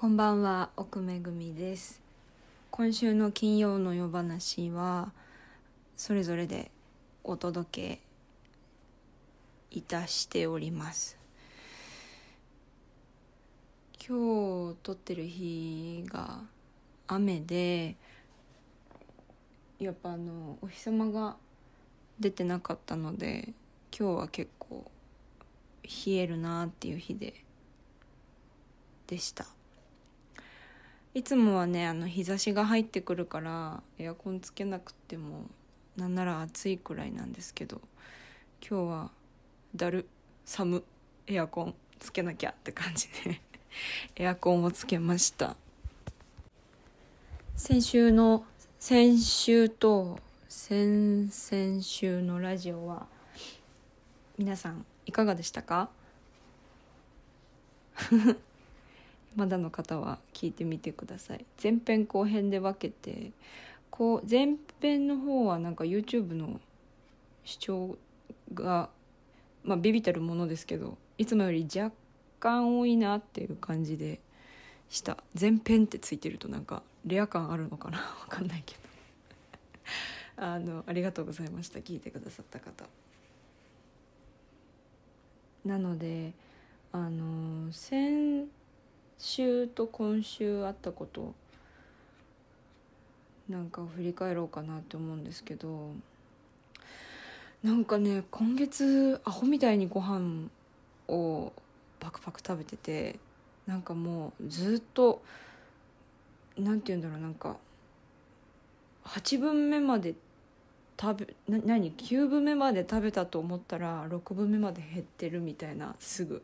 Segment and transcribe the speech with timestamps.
[0.00, 2.00] こんばんは奥めぐみです。
[2.70, 5.12] 今週の金曜の夜話は
[5.94, 6.70] それぞれで
[7.22, 7.98] お届
[9.68, 11.18] けいたしております。
[14.08, 16.44] 今日撮ってる日が
[17.06, 17.94] 雨で
[19.78, 21.36] やっぱあのお日様が
[22.18, 23.52] 出てなかったので
[23.94, 24.90] 今日は結構
[25.84, 27.34] 冷えるなっていう日で
[29.06, 29.59] でした。
[31.12, 35.46] いつもはねあの日差しが入ってくるからエアコンつけなくても
[35.96, 37.80] なんなら暑いくらいなんですけど
[38.66, 39.10] 今日は
[39.74, 40.06] だる
[40.44, 40.84] 寒
[41.26, 43.40] エアコンつけなきゃって感じで
[44.16, 45.56] エアコンをつけました。
[47.56, 48.46] 先週の
[48.78, 50.18] 先週と
[50.48, 53.06] 先々週のラジオは
[54.38, 55.90] 皆さんいかがでしたか？
[59.36, 61.44] まだの方は聞いてみてください。
[61.62, 63.32] 前編後編で分けて
[63.90, 66.60] こう前編の方はなんか YouTube の
[67.44, 67.96] 視聴
[68.54, 68.88] が
[69.62, 71.92] まあビビたるものですけどいつもより若
[72.38, 74.20] 干多いなっていう感じで
[74.88, 75.18] した。
[75.38, 77.98] 前編ってついてるとなんかレア感あるのかな？
[78.20, 78.80] わかんないけど。
[80.42, 81.80] あのありがとうございました。
[81.80, 82.86] 聞いてくださった方。
[85.64, 86.32] なので
[86.92, 88.48] あの先
[89.20, 91.34] 週と今週あったこと
[93.50, 95.90] なんか振り返ろうかなって思うんですけど
[97.62, 100.48] なんかね今月アホみたいにご飯
[101.06, 101.52] を
[101.98, 103.18] パクパク食べてて
[103.66, 105.20] なんかもうずっと
[106.56, 107.56] なんて言うんだろうなんか
[109.04, 110.14] 8分目まで
[110.98, 116.42] 食べな何？9分目まで食べたと思ったら6分目まで減ってるみたいなすぐ。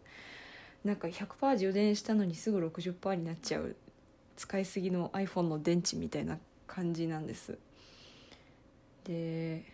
[0.87, 3.75] なんか100%充電したのにすぐ60%になっちゃう
[4.37, 7.59] 使いすぎの iPhone の電池みたいな感じなんです。
[9.05, 9.65] で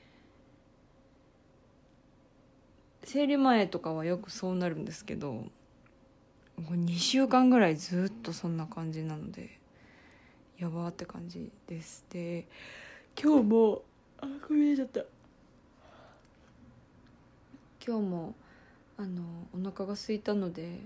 [3.04, 5.44] 生理前とかはよくそうなるんですけど
[6.58, 9.58] 2週間ぐらいずっとそんな感じなので
[10.58, 12.06] やばって感じです。
[12.10, 12.46] で
[13.20, 13.82] 今日も
[14.18, 15.02] あこれちゃった。
[17.84, 18.34] 今日も
[18.96, 19.22] あの
[19.52, 20.78] お腹が空いたので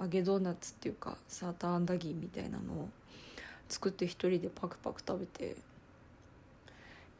[0.00, 2.88] 揚げドーナツっていうかサーターアンダギーみたいなのを
[3.68, 5.56] 作って一人でパクパク食べて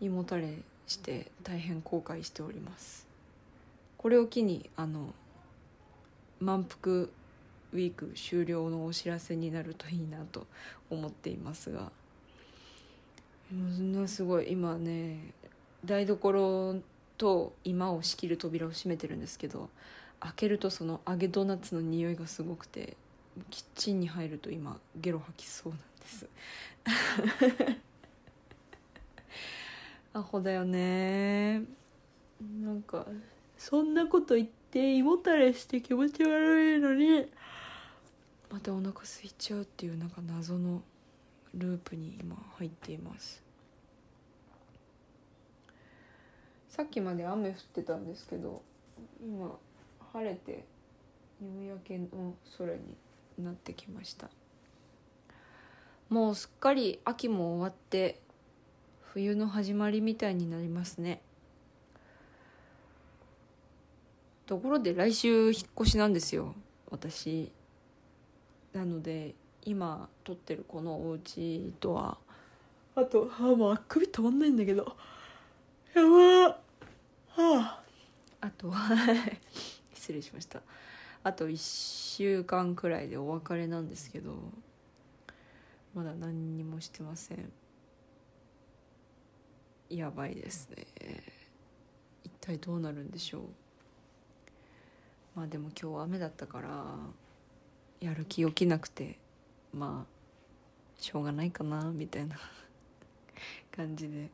[0.00, 3.06] 胃もたれして大変後悔しております。
[3.98, 5.12] これを機にあの
[6.40, 7.08] 満腹
[7.72, 10.46] ウィーク終了のお知らせになるといいなと
[10.88, 11.90] 思っていますが
[13.52, 15.18] ものすごい今ね
[15.84, 16.76] 台所
[17.16, 19.68] と居間を仕切る扉を閉めてるんですけど
[20.20, 22.96] 開けるとその揚げドーナツの匂いがすごくて
[23.50, 26.28] キッチンに入ると今ゲロ吐きそうなんです。
[30.14, 31.62] アホだよね。
[32.62, 33.06] なんか
[33.56, 37.26] そんなこと言って胃もたれして気持ち悪いのに。
[38.50, 40.82] またお腹空いちゃうっていうなんか謎の
[41.54, 43.42] ループに今入っています。
[46.70, 48.62] さっきまで雨降ってたんですけど
[49.20, 49.58] 今
[50.18, 50.64] 晴れて
[51.40, 52.80] 夕焼けの空に
[53.38, 54.28] なってきました。
[56.08, 58.18] もうすっかり秋も終わって
[59.12, 61.20] 冬の始まりみたいになりますね。
[64.46, 66.54] ところで来週引っ越しなんですよ
[66.90, 67.52] 私。
[68.72, 72.18] なので今撮ってるこのお家とは
[72.96, 74.96] あとあもうあくび止まんないんだけど。
[75.94, 76.08] やば
[76.48, 76.58] は
[77.36, 77.82] あ
[78.40, 78.96] あとは
[80.08, 80.62] 失礼しました。
[81.22, 84.36] あと1週間くらいでお別れなんですけど
[85.94, 87.52] まだ何にもしてません。
[89.91, 90.86] やばいですね。
[92.24, 93.42] 一体どうなるんでしょう。
[95.34, 96.96] まあでも今日雨だったから
[98.00, 99.19] やる気起きなくて
[99.75, 102.38] まあしょうがないかなみたいな
[103.70, 104.31] 感じで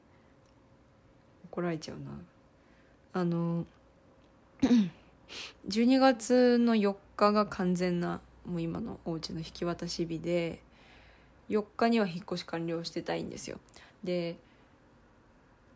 [1.47, 2.13] 怒られちゃうな。
[3.15, 3.67] あの
[5.69, 10.61] 12月の4日が完全なもう今のお家の引き渡し日で
[11.49, 13.59] 4日には引っ越し完了してたいんですよ。
[14.03, 14.37] で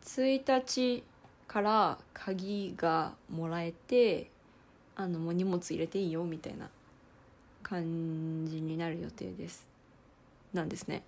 [0.03, 1.03] 1日
[1.47, 4.29] から鍵がもらえて
[4.95, 6.69] あのもう荷物入れていいよみたいな
[7.63, 9.67] 感じになる予定です。
[10.53, 11.03] なんですね。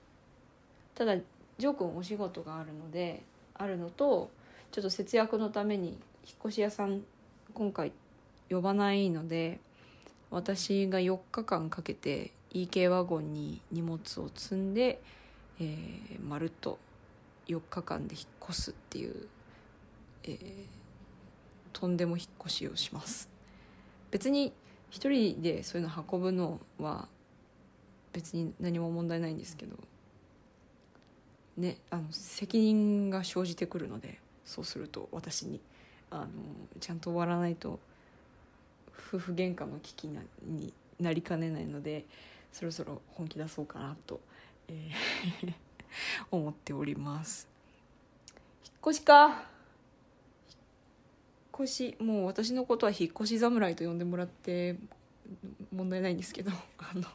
[0.95, 3.23] ただジョー君お仕事があるので
[3.55, 4.29] あるのと
[4.71, 5.97] ちょっと節約のために引っ
[6.45, 7.01] 越し屋さん
[7.53, 7.91] 今回
[8.51, 9.59] 呼ばないので
[10.29, 15.01] 私が4日間かけて EK ワゴンに荷物を積んで、
[15.59, 16.77] えー、まるっと
[17.47, 19.27] 4日間で引っ越すっていう、
[20.25, 20.37] えー、
[21.71, 23.29] とんでも引っ越しをします。
[24.11, 24.53] 別に
[24.89, 27.07] 一人でそういうの運ぶのは
[28.11, 29.77] 別に何も問題ないんですけど
[31.57, 35.61] ねあの責任が生じてくるのでそうすると私に
[36.09, 36.27] あの
[36.81, 37.79] ちゃんと終わらないと
[39.07, 42.05] 夫婦喧嘩の危機になりかねないので
[42.51, 44.19] そろそろ本気出そうかなと、
[44.67, 45.53] えー
[46.31, 47.47] 思っております。
[48.65, 49.27] 引っ越しか？
[49.27, 49.37] 引っ
[51.65, 54.77] 越しもう私のことは引っ越し侍と呼んでもらって
[55.71, 57.11] 問題ないんですけど あの引っ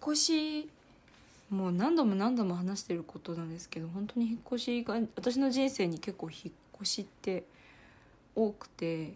[0.00, 0.70] 越し
[1.50, 7.44] もう何度も何度も話してることなんですけど本当に引っ越しが私の人生に結構引っ越しって
[8.34, 9.14] 多くて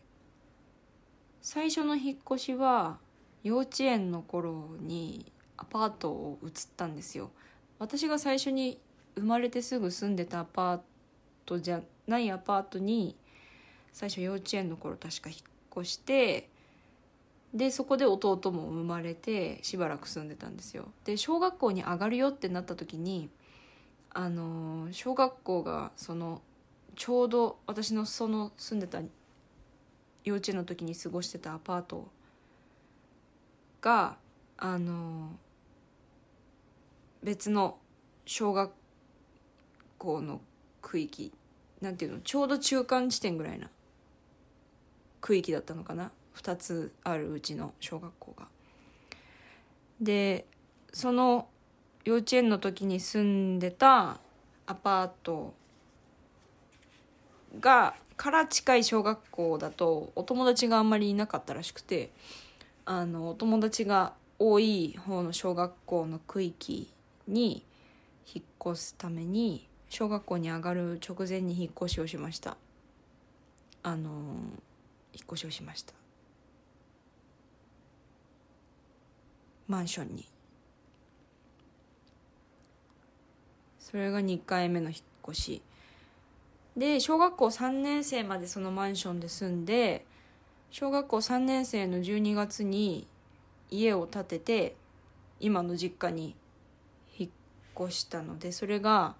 [1.40, 2.98] 最初の引っ越しは
[3.42, 7.30] 幼稚園の頃にアパートを移ったんですよ。
[7.78, 8.80] 私が最初に
[9.14, 10.80] 生まれてすぐ住んでたアパー
[11.44, 13.16] トじゃないアパートに
[13.92, 15.38] 最初幼稚園の頃確か引っ
[15.82, 16.50] 越して
[17.54, 20.88] でそこで弟も生まれてしばらく住んでたんですよ。
[21.04, 23.30] で小学校に上がるよってなった時に
[24.10, 26.42] あの小学校がその
[26.96, 29.00] ちょうど私のその住んでた
[30.24, 32.08] 幼稚園の時に過ごしてたアパート
[33.80, 34.16] が
[34.56, 35.36] あの
[37.22, 37.78] 別の
[38.24, 38.72] 小学
[39.98, 40.40] 校の
[40.82, 41.32] 区域。
[41.78, 42.20] なんていうの？
[42.20, 43.68] ちょうど中間地点ぐらいな
[45.20, 48.46] 区域だったのかな？2つあるうちの小学校が。
[50.00, 50.46] で
[50.94, 51.48] その
[52.04, 54.20] 幼稚園の時に住んでた
[54.66, 55.52] アパート
[57.60, 62.10] がから近い小学校だとお友達があんまりいなかったらしくて
[62.84, 66.88] あのお友達が多い方の小学校の区域
[67.28, 67.62] に
[68.32, 72.56] 引っ越すために小学校に上がる直前に引っ越しをしました。
[73.82, 74.10] あの
[75.12, 75.94] 引っ越しをしました。
[79.68, 80.26] マンションに。
[83.78, 84.98] それが2回目の引っ
[85.30, 85.62] 越し。
[86.76, 90.04] で小学校3年生までそのマンションで住んで
[90.70, 93.06] 小学校3年生の12月に
[93.70, 94.76] 家を建てて
[95.40, 96.34] 今の実家に
[97.18, 97.30] 引っ
[97.86, 99.14] 越したのでそれが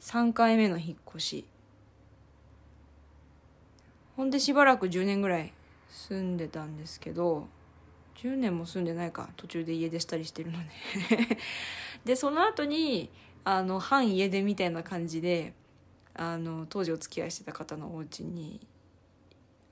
[0.00, 1.44] 3回目の引っ越し。
[4.16, 5.52] ほんでしばらく10年ぐらい
[5.88, 7.46] 住んでたんですけど
[8.16, 9.30] 10年も住んでないか。
[9.36, 10.66] 途中で家出したりしてるので。
[12.04, 13.10] でその後に
[13.44, 15.54] あの半家出みたいな感じで
[16.20, 18.60] あの当時お付き合いしてた方のお家に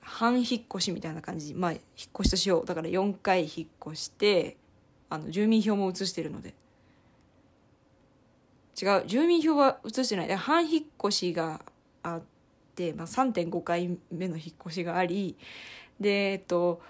[0.01, 1.53] 半引っ越しみたいな感じ。
[1.53, 1.81] まあ引っ
[2.21, 2.65] 越しとしよう。
[2.65, 4.57] だから4回引っ越して
[5.11, 6.55] あの住民票も移してるので。
[8.81, 10.35] 違う住民票は移してない。
[10.35, 11.61] 半引っ越しが
[12.01, 12.21] あっ
[12.73, 15.37] て、まあ、3.5回目の引っ越しがあり
[15.99, 16.81] でえっと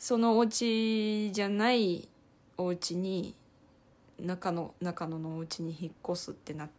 [0.00, 2.08] そのお家じゃない
[2.56, 3.36] お家に
[4.18, 6.70] 中野中野のお家に引っ越すってなっ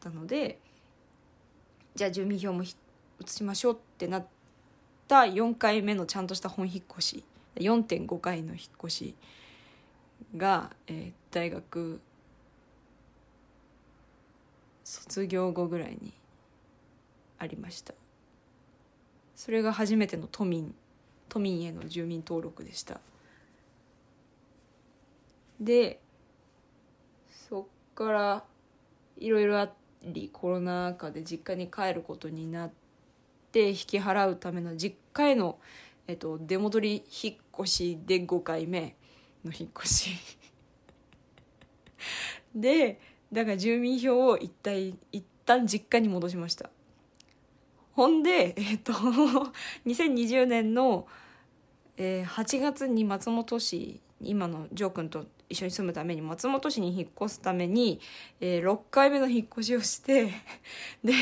[0.00, 0.58] たので
[2.00, 2.72] じゃあ住民票も移
[3.26, 4.26] しましょうってなっ
[5.06, 7.24] た4回目のちゃんとした本引っ越し。
[7.56, 9.14] 4.5回の引っ越し
[10.34, 12.00] が、えー、大学
[14.82, 16.14] 卒業後ぐらいに
[17.38, 17.92] ありました。
[19.36, 20.74] それが初めての都民
[21.28, 22.98] 都民への住民登録でした。
[25.60, 26.00] で
[27.30, 28.44] そっから
[29.18, 32.70] いろいろあってりコロナ禍で実家に帰ることになっ
[33.52, 35.58] て引き払うための実家への、
[36.06, 38.96] えっと、出戻り引っ越しで5回目
[39.44, 40.10] の引っ越し。
[42.54, 42.98] で
[43.32, 46.70] だから住民票を一体一旦実家に戻しました。
[47.92, 48.92] ほんでえっと
[49.86, 51.06] 2020年の、
[51.96, 58.00] えー、8月に松本市今のジョー君と一緒に住むために松本市に引っ越すために、
[58.40, 60.30] えー、6回目の引っ越しをして
[61.04, 61.12] で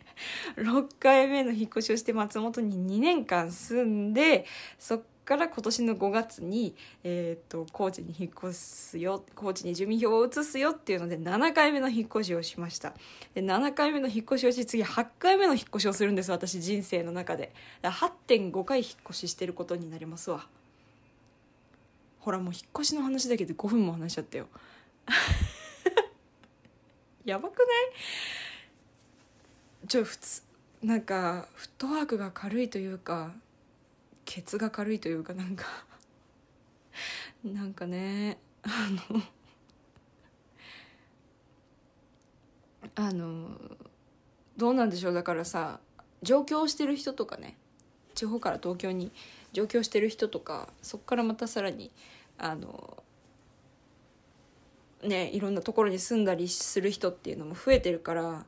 [0.56, 4.46] 6回目の引っ越しをして松本に2年間住んで
[4.78, 12.94] そっから今年の5月に、えーと、高知に引っ越すよ高知に住民票を移すよっていうので7回目の引っ越しをしました
[13.34, 20.46] で7回目の引っ越しをし次8回目の引っ越しをするんです私人生の中で8.5回引っ越ししてることになりますわ。
[22.24, 24.46] ほらもう引っ越しの話だけで5分も話しちゃったよ。
[27.26, 27.64] やばくな
[29.84, 29.88] い？
[29.88, 30.42] ちょ普通
[30.82, 33.34] なんかフットワークが軽いというか
[34.24, 35.66] ケツが軽いというかなんか
[37.44, 38.70] なんかねあ
[39.12, 39.22] の
[42.94, 43.50] あの
[44.56, 45.12] どうなんでしょう。
[45.12, 45.78] だからさ
[46.22, 47.58] 上京してる人とかね
[48.14, 49.12] 地方から東京に
[49.54, 51.90] 上京してる人とかそこからまたさらに
[52.36, 53.02] あの
[55.02, 58.44] ねいろんなところに住んだりする人っていうのも増えてるから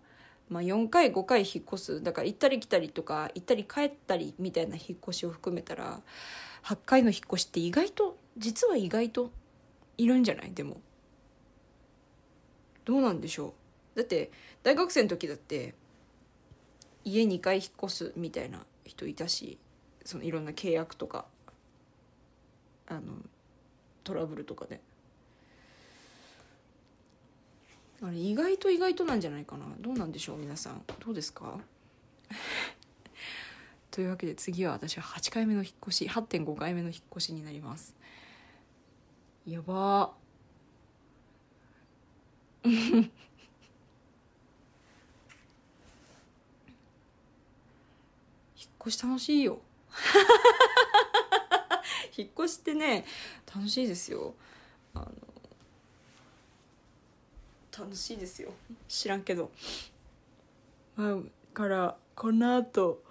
[0.49, 6.01] まあ、4回5回引っ越すだから行ったり来たりとか行ったり帰ったりみたいな引っ越しを含めたら
[6.63, 9.33] 8回の引っ越しって意外と実は意外と
[9.99, 10.53] いるんじゃない？
[10.55, 10.81] でも。
[12.85, 13.55] どうなんでしょ
[13.97, 13.99] う？
[13.99, 14.31] だって
[14.63, 15.75] 大学生の時だって
[17.05, 19.59] 家2回引っ越すみたいな人いたし
[20.07, 21.27] そのいろんな契約とか
[22.87, 23.01] あの
[24.05, 24.81] トラブルとかで。
[28.03, 29.65] あれ意外と意外となんじゃないかな。
[29.81, 30.83] どうなんでしょう皆さん。
[31.05, 31.59] どうですか？
[33.91, 37.97] というわけで次は私は8回目の引っ越し8.5回目の引っ越しになります。
[39.47, 40.13] やば。
[42.65, 43.09] 引っ
[48.83, 49.61] 越し楽しいよ。
[52.17, 53.05] 引っ越しってね
[53.55, 54.35] 楽しいですよ。
[54.95, 55.13] あの
[57.79, 58.53] 楽しいですよ。
[58.89, 59.51] 知らんけど。
[60.97, 61.17] まあ
[61.53, 63.03] からこのあと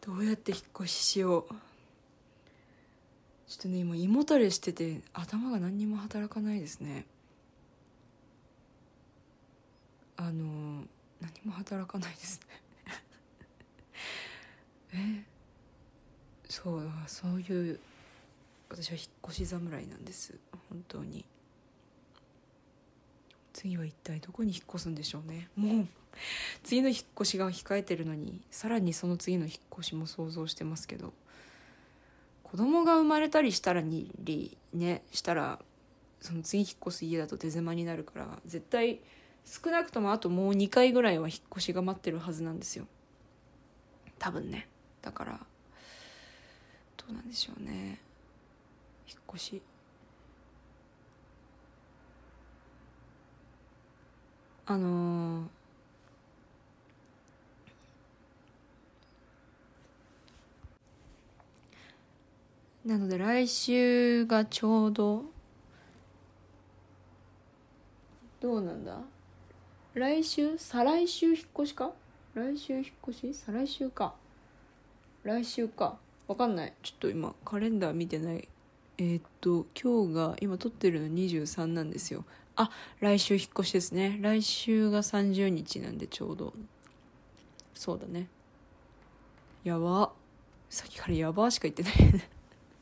[0.00, 1.48] どうやって引っ越ししよう。
[3.46, 7.06] ちょっとね今胃もたれしてて頭が何にも働かないですね。
[10.16, 10.84] あの
[11.20, 12.61] 何も働かないですね。
[14.94, 15.24] え
[16.48, 17.78] そうそういう
[18.68, 20.34] 私は引っ越し侍なんです。
[20.68, 21.24] 本当に。
[23.52, 25.48] 次は一体どこに引っ越すんでしょうね。
[25.56, 25.86] もう
[26.62, 31.12] 次の引っ越しが控えてるのにさらにその次の引っ越しも想像してますけど。
[32.52, 34.10] 子供が生まれたりしたらに
[34.74, 35.58] ねしたら
[36.20, 39.00] その次引っ越す家だと手狭になるから絶対
[39.46, 42.86] 少なくともあともう2回ぐらいは引っ越しが待ってるはずなんですよ。
[44.18, 44.68] 多分ね。
[45.02, 45.40] だから
[46.96, 47.98] どうなんでしょうね。
[49.08, 49.62] 引っ越し。
[54.64, 65.24] あのー、なので来週がちょうど
[68.40, 68.98] どうなんだ？
[69.94, 70.56] 来週？
[70.56, 71.90] 再来週引っ越しか？
[72.34, 73.34] 来週引っ越し？
[73.34, 74.14] 再来週か。
[75.24, 75.98] 来週か。
[76.26, 76.72] わかんない。
[76.82, 78.48] ちょっと今カレンダー見てない。
[78.98, 82.24] えー、っと今日が今撮ってるの23なんですよ。
[82.56, 84.18] あ来週引っ越しですね。
[84.20, 86.52] 来週が30日なんでちょうど。
[87.74, 88.26] そうだね。
[89.62, 90.10] やば。
[90.68, 92.24] さっきからやばしか言ってない。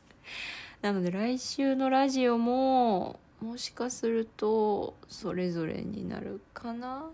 [0.81, 7.09] なので来週のラジオももしかするとそれぞれになるかな。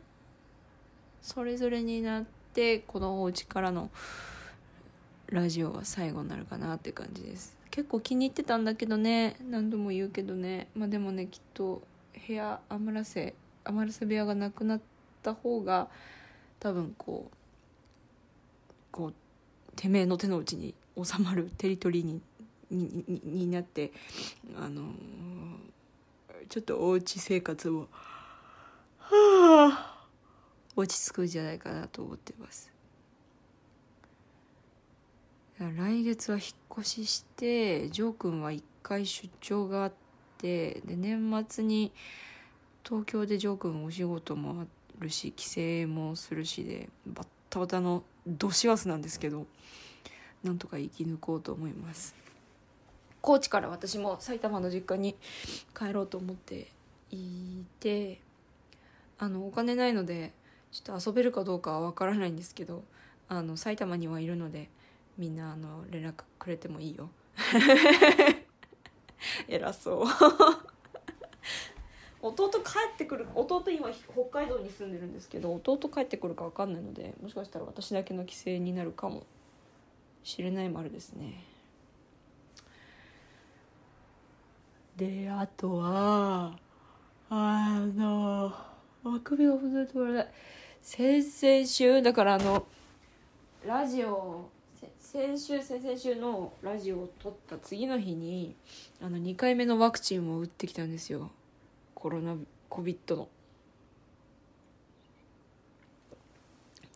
[1.21, 3.89] それぞれになってこのお家からの
[5.27, 7.57] ラジオは最後になるかなって感じです。
[7.69, 9.35] 結構気に入ってたんだけどね。
[9.49, 10.67] 何度も言うけどね。
[10.75, 11.81] まあでもねきっと
[12.27, 14.81] 部屋余らせ余らせ部屋がなくなっ
[15.21, 15.89] た方が
[16.59, 17.35] 多分こう
[18.91, 19.13] こう
[19.75, 22.21] てめえの手の内に収まるテリトリーに
[22.71, 23.91] ににになって
[24.57, 24.87] あのー、
[26.49, 27.87] ちょっとおうち生活を、
[28.97, 30.05] はあ、
[30.75, 32.76] 落ち着くんじゃないかなと思ってます。
[35.59, 36.45] 来月は引っ
[36.79, 39.93] 越ししてジョー君は一回出張があっ
[40.37, 41.91] てで年末に
[42.83, 44.65] 東京でジョー君お仕事もあ
[44.99, 49.47] るし帰省もするしでバッタバタのどしわすなんですけど
[50.43, 52.15] なんとか生き抜こうと思います。
[53.21, 55.15] 高知から私も埼玉の実家に
[55.77, 56.67] 帰ろうと思って
[57.11, 58.21] いて
[59.17, 60.33] あのお金ないので
[60.71, 62.83] ちょっと遊べるかどうかは分からないんですけど
[63.27, 64.69] あの埼玉にはいるので
[65.17, 67.09] みんなあの連絡くれてもいいよ。
[69.47, 70.07] 偉そう。
[72.21, 72.59] 弟帰
[72.93, 79.23] ってくる弟今北海道に住んでるんですけど弟帰ってくるか分かんないのでもしかしたら私だけの帰省になるかも
[80.23, 81.43] しれない丸ですね。
[84.97, 86.57] であとは
[87.29, 88.51] あの
[89.03, 90.27] あくびが震えてられない
[90.81, 92.65] 先々週だからあの
[93.65, 94.49] ラジオ
[95.09, 98.53] 先週先々週のラジオを撮った次の日に
[99.01, 101.31] あの2回目のワクチンを打ってきたんですよ。
[101.95, 102.35] コロナ
[102.69, 103.29] COVID の。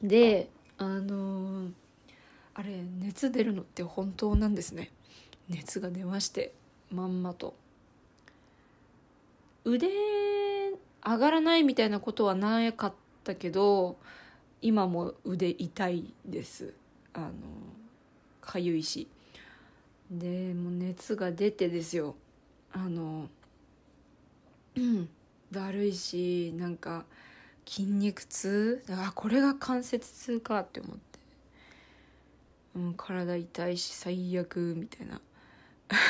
[0.03, 1.71] であのー、
[2.53, 4.91] あれ熱出るのって本当なんですね。
[5.47, 6.51] 熱が出まして
[6.91, 7.53] まんまと。
[9.63, 9.87] 腕
[11.01, 13.95] 上がらないみたいなことはなかったけど
[14.61, 16.73] 今も腕痛いです。
[17.13, 17.29] あの
[18.41, 19.07] かゆいし。
[20.09, 22.15] でもう熱が出てですよ。
[22.73, 23.29] あの
[25.51, 27.05] だるいしなんか
[27.65, 28.83] 筋肉痛？
[28.89, 31.19] あこれが関節痛かって思って、
[32.75, 35.21] うん、体痛いし最悪みたいな。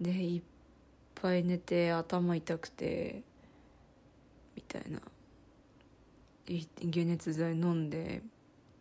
[0.00, 0.42] でいっ
[1.14, 3.22] ぱい寝て頭痛くて
[4.54, 5.00] みたいな。
[6.92, 8.22] 解熱剤飲んで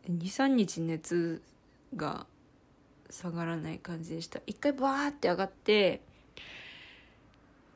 [0.09, 1.41] 23日熱
[1.95, 2.25] が
[3.09, 4.39] 下がらない感じでした。
[4.45, 6.01] 一回バーって上がって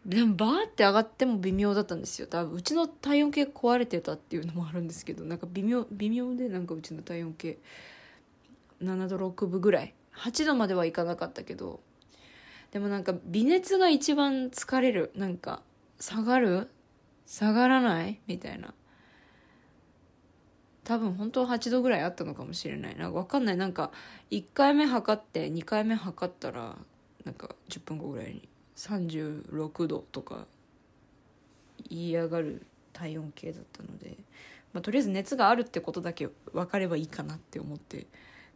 [0.06, 2.28] でもバーって上がっても微妙だったんですよ。
[2.28, 7.58] 多分うちの体温計壊れてたっていうのもあるんですけどなんか微妙微妙でなんかうちの体温計
[8.82, 9.94] 7度6分ぐらい。
[10.18, 11.80] 8度まではいかなかったけど
[12.72, 15.62] でもなんか微熱が一番疲れるなんか
[16.00, 16.70] 下がる？
[17.26, 18.20] 下がらない？
[18.28, 18.74] みたいな。
[20.84, 22.98] 多分本当は8度ぐらいあったのかもしれない。
[22.98, 23.58] な分かんない。
[23.58, 23.92] なんか
[24.32, 26.76] 1回目測って2回目測ったら
[27.24, 30.46] なんか10分後ぐらいに36度とか
[31.90, 34.18] 言い上がる体温計だったので、
[34.74, 38.08] まあ、とりあえず熱があるってことだけ分かればいいかなって思って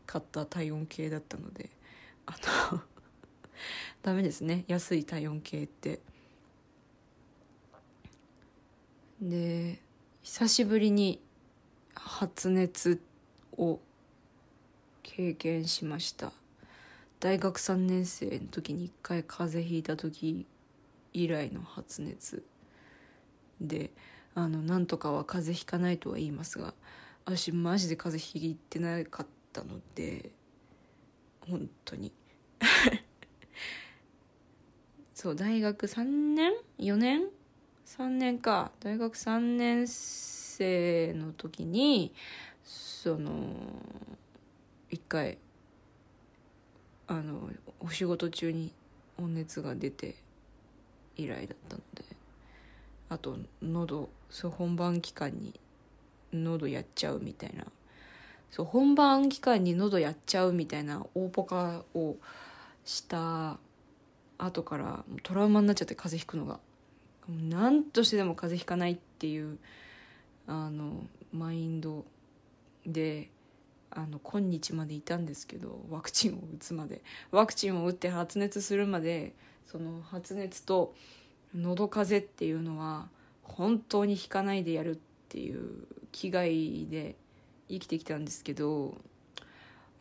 [0.06, 1.70] 買った体温計だったので
[2.26, 2.36] あ
[2.74, 2.82] の
[4.04, 4.66] ダメですね。
[4.68, 6.00] 安い体温計って。
[9.22, 9.82] で
[10.22, 11.20] 久しぶりに
[12.00, 13.02] 発熱
[13.58, 13.80] を
[15.04, 16.32] 経験しました。
[17.20, 20.46] 大学3年生の時に一回風邪ひいた時
[21.14, 22.44] 以来の発熱
[23.60, 23.90] で
[24.36, 26.76] あのなんとかは風邪ひかないとは言いますが
[27.26, 30.30] 私マジで風邪ひいてなかったので
[31.50, 32.12] 本当に。
[35.16, 37.24] そう大学3年？4年
[37.86, 38.72] ？3年か。
[38.80, 42.14] 大学3年生の時に
[42.64, 43.32] その
[44.90, 45.38] 一回
[47.08, 48.72] あのお仕事中に
[49.18, 50.16] 温熱が出て
[51.16, 52.04] 以来だったので
[53.10, 55.60] あと喉そう本番期間に
[56.34, 57.66] 喉やっちゃうみたいな
[58.52, 62.16] そう本番期間に喉やっちゃうみたいな大ポカを
[62.86, 63.58] した
[64.38, 66.60] 後からトラウマになっちゃって風邪ひくのが。
[67.30, 69.58] 何としてでも風邪ひかないっていう
[70.48, 72.06] あのマインド
[72.86, 73.30] で
[73.92, 77.02] あの今日までいたんですけどワクチンを打つまで。
[77.32, 79.34] ワクチンを打って発熱するまで
[79.66, 80.94] その発熱と
[81.54, 83.10] 喉風邪っていうのは
[83.44, 87.16] 本当に引かないでやるっていう気概で
[87.70, 88.98] 生きてきたんですけど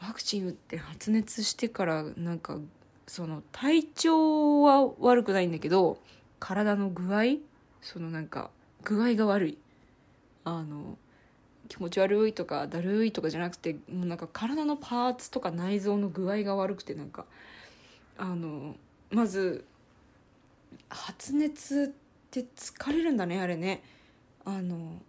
[0.00, 2.58] ワクチン打って発熱してからなんか
[3.06, 5.98] その体調は悪くないんだけど
[6.38, 7.38] 体の具合
[7.80, 8.50] そのなんか
[8.84, 9.58] 具合が悪い。
[10.46, 10.96] あの
[11.68, 17.24] 気持ち悪いとかだるいとかじゃなくてもうなんか体のパーツとか内臓の具合が悪くてなんか
[18.16, 18.76] あの
[19.10, 19.64] まず
[20.88, 23.82] 発熱って疲れるんだねあれね。
[24.44, 25.02] あの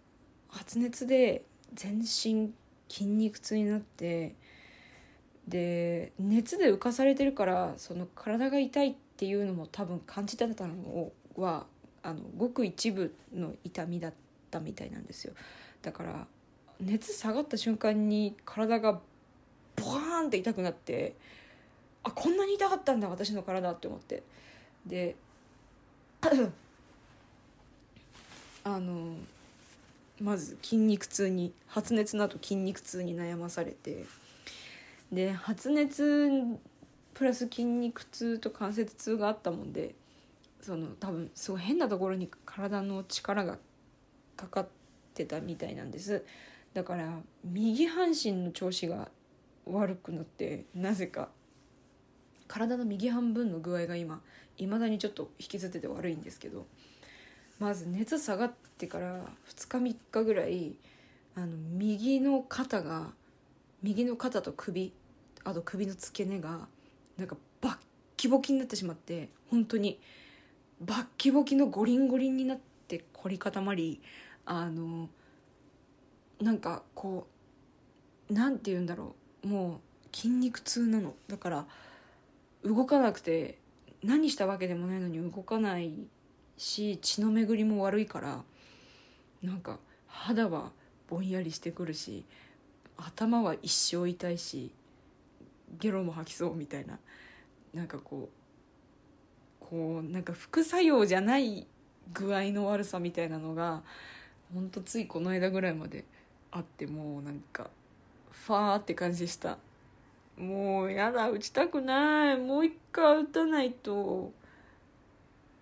[0.48, 2.52] 発熱で全身
[2.88, 4.34] 筋肉痛になって
[5.46, 11.66] で熱で浮かされてるからその体が痛いっていうのも多分感じてたのは
[12.02, 14.27] あのごく一部の痛みだった。
[14.50, 15.34] たみたいなんですよ。
[15.82, 16.26] だから
[16.80, 19.00] 熱下がった瞬間に体が
[19.76, 21.14] ボワーンって痛くなって
[22.04, 24.22] あこんなに痛かったんだ私の体って思って。
[24.86, 25.16] で
[28.64, 29.14] あの
[30.20, 34.04] まず筋肉痛に発熱の後筋肉痛に悩まされて
[35.12, 36.40] で発熱
[37.14, 39.94] プラス筋肉痛と関節痛があったもんで
[40.60, 43.58] その多分すごい変なところに体の力が
[44.38, 44.68] かかっ
[45.12, 46.24] てたみたいなんです。
[46.72, 49.10] だから右半身の調子が
[49.66, 51.28] 悪くなってなぜか。
[52.46, 54.22] 体の右半分の具合が今
[54.56, 56.66] いまだにちょっと引きずってて悪いんですけど
[57.60, 60.74] まず熱下がってから2日3日ぐらい
[61.36, 63.12] あの右の肩が
[63.82, 64.92] 右の肩と首
[65.44, 66.66] あと首の付け根が
[67.16, 67.76] なんかバッ
[68.16, 70.00] キボキになってしまって本当に
[70.80, 74.00] バッキボキのゴリンゴリンになって凝り固まり
[74.50, 75.10] あの
[76.40, 77.26] なんかこ
[78.30, 79.46] うなんて言うんだろう。
[79.46, 79.80] も
[80.12, 81.14] う筋肉痛なの。
[81.28, 81.66] だから
[82.64, 83.58] 動かなくて
[84.02, 85.92] 何したわけでもないのに動かない
[86.56, 88.42] し血の巡りも悪いから
[89.42, 90.72] なんか肌は
[91.08, 92.24] ぼんやりしてくるし
[92.96, 94.72] 頭は一生痛いし
[95.78, 96.98] ゲロも吐きそうみたいな。
[97.74, 101.66] なんかこうこうなんか副作用じゃない
[102.14, 103.82] 具合の悪さみたいなのが
[104.52, 106.04] ほんとついこの間ぐらいまで
[106.50, 107.68] あってもうなんか
[108.30, 109.58] ファーって感じでした。
[110.36, 112.38] もうやだ打ちたくない。
[112.38, 114.32] もう一回打たないと。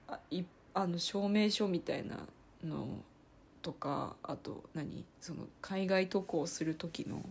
[0.09, 0.45] あい
[0.75, 2.19] あの証明書みたいな
[2.63, 2.87] の
[3.63, 5.05] とかあと何？
[5.21, 7.25] その海外渡航する時の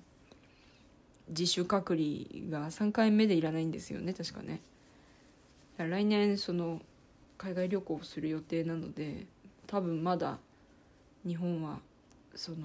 [1.30, 2.06] 自主隔離
[2.50, 4.60] が3回目でいらないんですよね確かね。
[5.78, 6.82] 来年その
[7.38, 9.26] 海外旅行する予定なので
[9.68, 10.40] 多分まだ
[11.26, 11.80] 日本は
[12.36, 12.58] その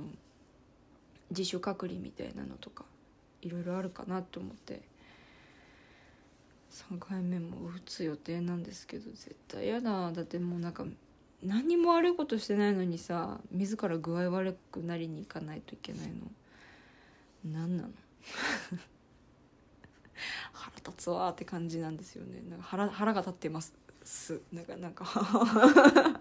[1.30, 2.84] 自主隔離みたいなのとか
[3.40, 4.82] いろいろあるかなと思って
[6.70, 10.12] 3回目も打つ予定なんですけど絶対嫌だ。
[10.12, 10.84] だってもうなんか
[11.42, 16.14] 何も悪いことしてないのにさ自ら具合悪くなりに行かないといけないの。
[17.44, 17.90] 何なの？
[20.52, 22.42] 腹立つわって感じなんですよね。
[22.48, 23.72] なんか腹腹が立ってます
[24.52, 26.20] なんかなんか。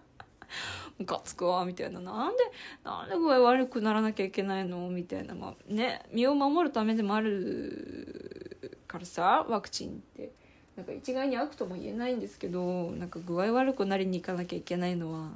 [1.00, 2.00] ムカつくわみたいな。
[2.00, 2.44] なんで
[2.84, 4.90] なんで具合悪くならなきゃいけないの？
[4.90, 5.34] みたいな。
[5.34, 10.32] まあね身を守るためでもあるからさワクチンって。
[10.76, 15.28] なんか一概に悪とも言えないんですけどなんか具合悪くなりに行かなきゃいけないのは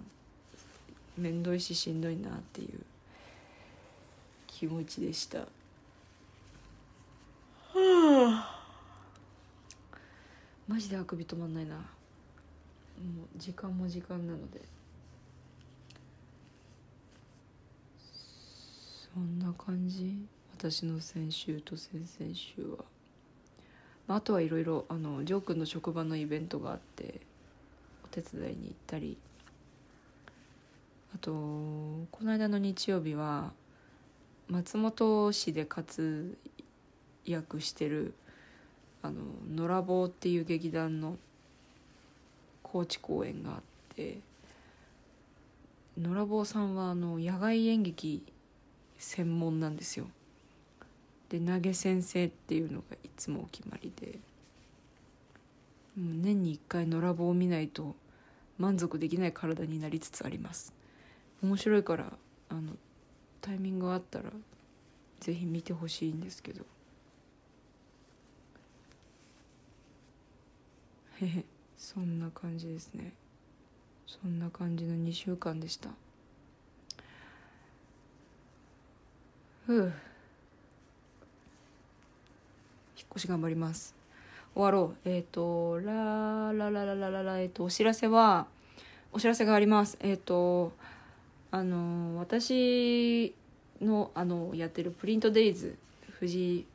[1.18, 2.80] 面倒いししんどいなっていう。
[4.48, 5.40] 気持ちでした。
[5.40, 5.46] は
[7.76, 8.66] あ
[10.68, 11.76] マジであくび止まんないな。
[11.76, 14.62] もう時間も時間なので。
[19.14, 20.18] そんな感じ。
[20.58, 22.84] 私の先週と先々週は。
[24.08, 27.22] まあ、あとはいろいろあのジョー君の職場のイベントがあって
[28.04, 29.18] お手伝いに行ったり。
[31.14, 33.52] あとこの間の日曜日は
[34.50, 36.36] 松本市で活
[37.24, 38.16] 躍してる
[39.04, 39.22] あの
[39.54, 41.18] 野良坊っていう劇団の
[42.64, 43.62] 高知公演があっ
[43.96, 44.18] て
[46.02, 48.24] 野良坊さんはあの野外演劇
[49.04, 50.08] 専門なんですよ。
[51.30, 54.20] で投げ先生っていうのがいつもお決まりで。
[55.96, 57.96] 年に1回野良棒を見ないと
[58.58, 60.74] 満足できない体になりつつあります。
[61.44, 62.14] 面白いから
[62.50, 62.74] あの
[63.42, 64.26] タイミングがあったら
[65.20, 66.66] 是非見てほしいんですけど。
[71.22, 71.46] へへ
[71.78, 73.14] そんな感じですね。
[74.08, 75.90] そんな感じの2週間でした。
[79.66, 79.94] ふう
[83.14, 83.96] 越し頑張ります。
[84.56, 85.10] 終わろう。
[85.10, 88.48] えっ、ー、とラララララララえっ、ー、とお知らせは
[89.12, 89.98] お知らせがあります。
[90.02, 90.74] えっ、ー、と
[91.52, 93.34] あの私
[93.82, 95.78] のあのやってるプリントデイズ。
[96.20, 96.66] 富士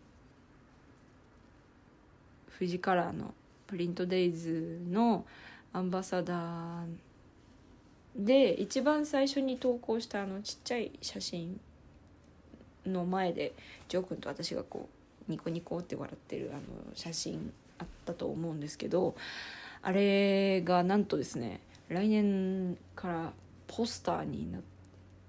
[2.58, 3.34] 富士カラーの
[3.66, 5.24] プリントデイズの
[5.72, 6.86] アンバサダー
[8.16, 11.60] で一番最初に投稿したあのちっちゃい写真
[12.92, 13.52] の前で
[13.88, 14.88] ジョー君と私がこ
[15.28, 16.60] うニコニコって笑ってるあの
[16.94, 19.14] 写真あったと思うんですけど
[19.82, 23.32] あれがなんとですね来年から
[23.66, 24.60] ポスターになっ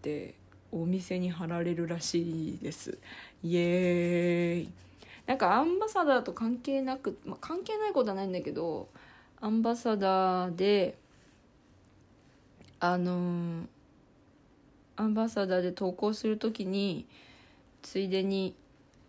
[0.02, 0.36] て
[0.72, 2.98] お店に貼られるらしいです。
[3.44, 4.72] イエーイ。
[5.26, 8.90] なんかアンバサダーと関係なく、まあ、関係ないことはないんだけど
[9.40, 10.98] アンバサダーで
[12.80, 13.68] あの
[14.96, 17.06] アンバサダーで投稿する時に
[17.82, 18.56] ついでに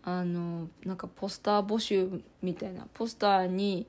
[0.02, 3.86] あのなんかポスター募集みたいなポスターに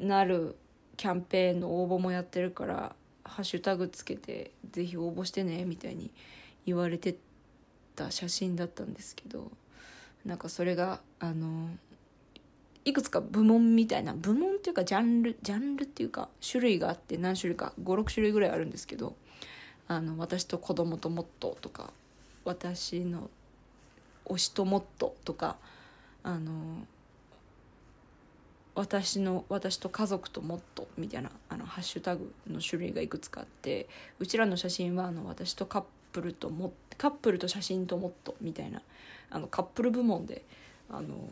[0.00, 0.56] なる
[0.96, 6.10] キャンペーンの応募もやってるからハッシュタグつけてぜひ応募してねみたいに
[6.66, 7.16] 言われて
[7.94, 9.50] た写真だったんですけど
[10.24, 11.70] なんかそれがあの
[12.84, 19.14] いくつか部門みたいな部門っていうかジャンルジャンルっていうか種類があって何種類か56種類ぐらいあるんですけど
[19.88, 21.92] あの私と子供ともっととか
[22.44, 23.30] 私の
[24.28, 25.56] 推しともっととか
[26.22, 26.86] あの
[28.74, 33.88] 私の私と家族ともっとみたいなあのハッシュタグの種類がいくつかあって
[34.20, 38.82] うちらの写真はあの私とカップルともカップルと写真ともっとみたいな
[39.30, 40.44] あのカップル部門で
[40.90, 41.16] あの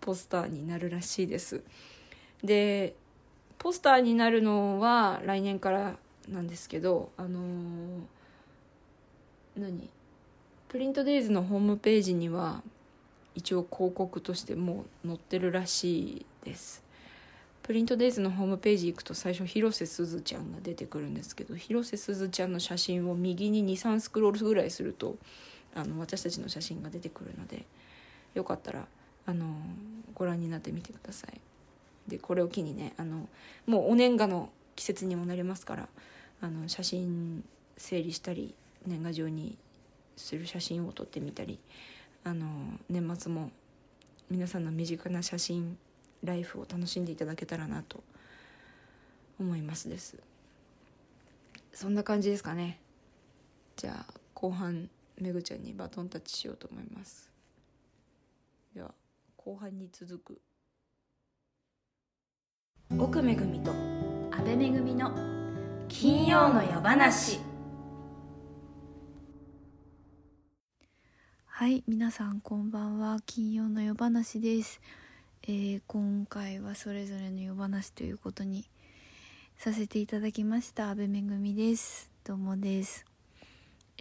[0.00, 1.62] ポスターになるらしいです。
[2.42, 2.94] で
[3.58, 5.96] ポスターになるのは来年から
[6.28, 8.00] なんですけどあの
[9.56, 9.88] 何？
[10.68, 12.62] プリントデイズのホームページには
[13.34, 16.82] 一応広告としてもう載ってるらしいです。
[17.62, 25.16] プリントデイズのホームページ行くと最初広瀬すずちゃんが出てくるんですけど広瀬すずちゃんの写真を右に23スクロールぐらいすると
[25.74, 27.64] あの私たちの写真が出てくるので
[28.34, 28.86] よかったら
[29.24, 29.46] あの
[30.14, 31.40] ご覧になってみてください。
[32.06, 33.28] でこれを機にねあの
[33.66, 35.88] もうお年賀の季節にもなりますから
[36.42, 37.42] あの写真
[37.78, 38.54] 整理したり
[38.86, 39.56] 年賀状に
[40.16, 41.58] する写真を撮ってみたり
[42.22, 42.46] あの
[42.88, 43.50] 年末も
[44.30, 45.76] 皆さんの身近な写真
[46.22, 48.02] ライフを楽しんでいただけたらなと
[49.38, 50.16] 思いますです。
[51.72, 52.78] そんな感じですかね。
[53.76, 54.88] じゃあ後半
[55.20, 57.30] めぐちゃんにバトンタッチしようと思います。
[58.74, 58.94] では
[59.36, 60.40] 後半に続く。
[62.98, 63.72] 奥めぐみと
[64.30, 65.12] 阿部めぐみの
[65.88, 67.53] 金曜の夜話。
[71.56, 73.20] はい皆さんこんばんは。
[73.26, 74.80] 金曜の夜話です、
[75.44, 78.68] えー今回はそれぞれの夜話ということに
[79.56, 80.90] させていただきました。
[80.90, 82.10] 阿部めぐみです。
[82.24, 83.06] どうもです。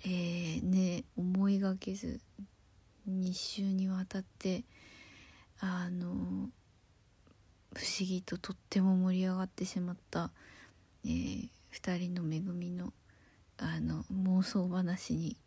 [0.04, 2.22] えー、ね思いがけず
[3.08, 4.64] 2週にわたって
[5.60, 6.50] あの不思
[8.00, 10.32] 議ととっても盛り上がってしまった、
[11.06, 12.94] えー、2人の恵みの
[13.60, 15.38] あの妄想話に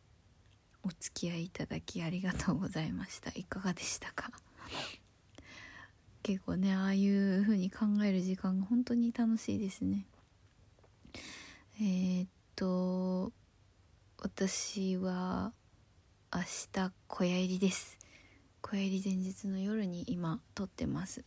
[0.86, 3.32] お付き合いいただきありがとうございました。
[3.34, 4.30] いかがでしたか？
[6.22, 10.06] 結構ねああいう風に考える時間が本当に楽しいですね。
[11.80, 13.32] えーっと
[14.18, 15.52] 私は
[16.32, 17.98] 明日小屋入りです。
[18.60, 21.24] 小屋入り前日の夜に今撮ってます。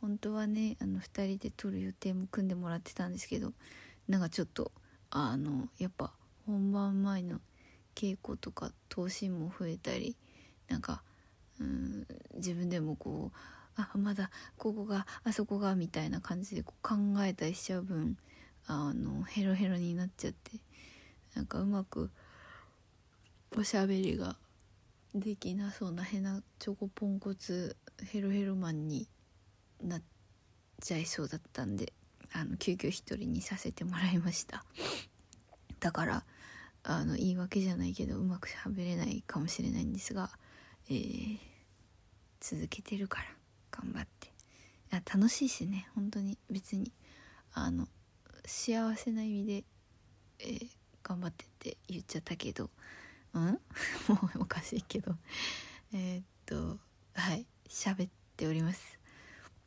[0.00, 3.52] 本当はねあの2人で撮る予定も組んでもらってたんですけど
[4.08, 4.72] なんかちょっと
[5.10, 6.12] あのやっぱ
[6.46, 7.40] 本番前の
[7.94, 10.16] 稽古とか投資も増えたり
[10.68, 11.02] なんか
[11.60, 13.36] うん自分でもこう
[13.76, 18.16] あまだここがあそこがみたいな感じでこう考えたりしちゃう分
[18.66, 20.52] あのヘロヘロになっちゃって
[21.34, 22.10] なんかうまく
[23.56, 24.36] おしゃべりが
[25.14, 27.76] できなそうな変なチョコポンコツ
[28.10, 29.08] ヘロヘロマンに
[29.82, 30.02] なっ
[30.80, 31.92] ちゃいそうだったんで
[32.32, 34.64] あの急遽一人にさせてもらいました。
[35.80, 36.24] だから
[36.84, 40.30] あの言い訳じゃないけどうまくしゃべれないかもしれないんですが、
[40.88, 41.38] えー
[42.40, 43.26] 続けてるから
[43.70, 44.26] 頑張って。
[44.26, 44.30] い
[44.90, 46.36] や楽しいしね本当に。
[46.50, 46.90] 別に
[47.54, 47.86] あの
[48.44, 49.64] 幸せな意味で、
[50.40, 50.66] えー
[51.04, 52.68] 頑張ってって言っちゃったけど。
[53.34, 53.42] うん？
[54.08, 55.16] もうおかしいけど。
[55.92, 56.78] えっと
[57.14, 57.46] はい。
[57.68, 58.98] 喋っております。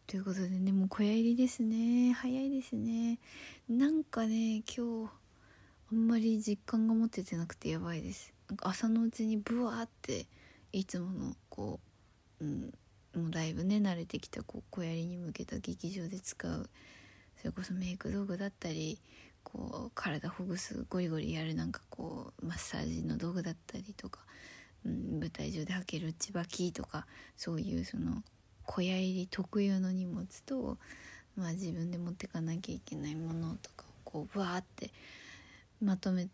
[0.08, 2.12] ということでねもう小屋入りですね。
[2.12, 3.20] 早いですね。
[3.70, 5.12] なんかね今日
[5.92, 8.34] あんまり実感が持ててなくてやばいです。
[8.62, 10.26] 朝のうちにブワーって
[10.72, 11.80] いつものこ
[12.42, 12.74] う、うん、
[13.16, 16.70] もうだいぶね慣れてきたこう小槍に向けた劇場で使う
[17.38, 19.00] それこそメイク道具だったり
[19.44, 24.20] こう体ほぐすゴリゴリやるなんかこうマッサージの道具だったりとか、
[24.86, 27.06] うん、舞台上で履ける内履きとか
[27.38, 28.24] そういうその
[28.66, 30.78] 小屋入り特有の荷物と、
[31.38, 34.92] まあ、自分で持ってかなきゃいけないものとかをこうブワーって
[35.82, 36.30] まとめ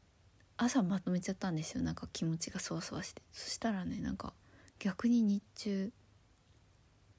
[0.58, 1.84] 朝まとめちゃったんですよ。
[1.84, 3.22] なんか気持ちがそわそわして。
[3.32, 4.34] そしたらねなんか
[4.80, 5.92] 逆に日中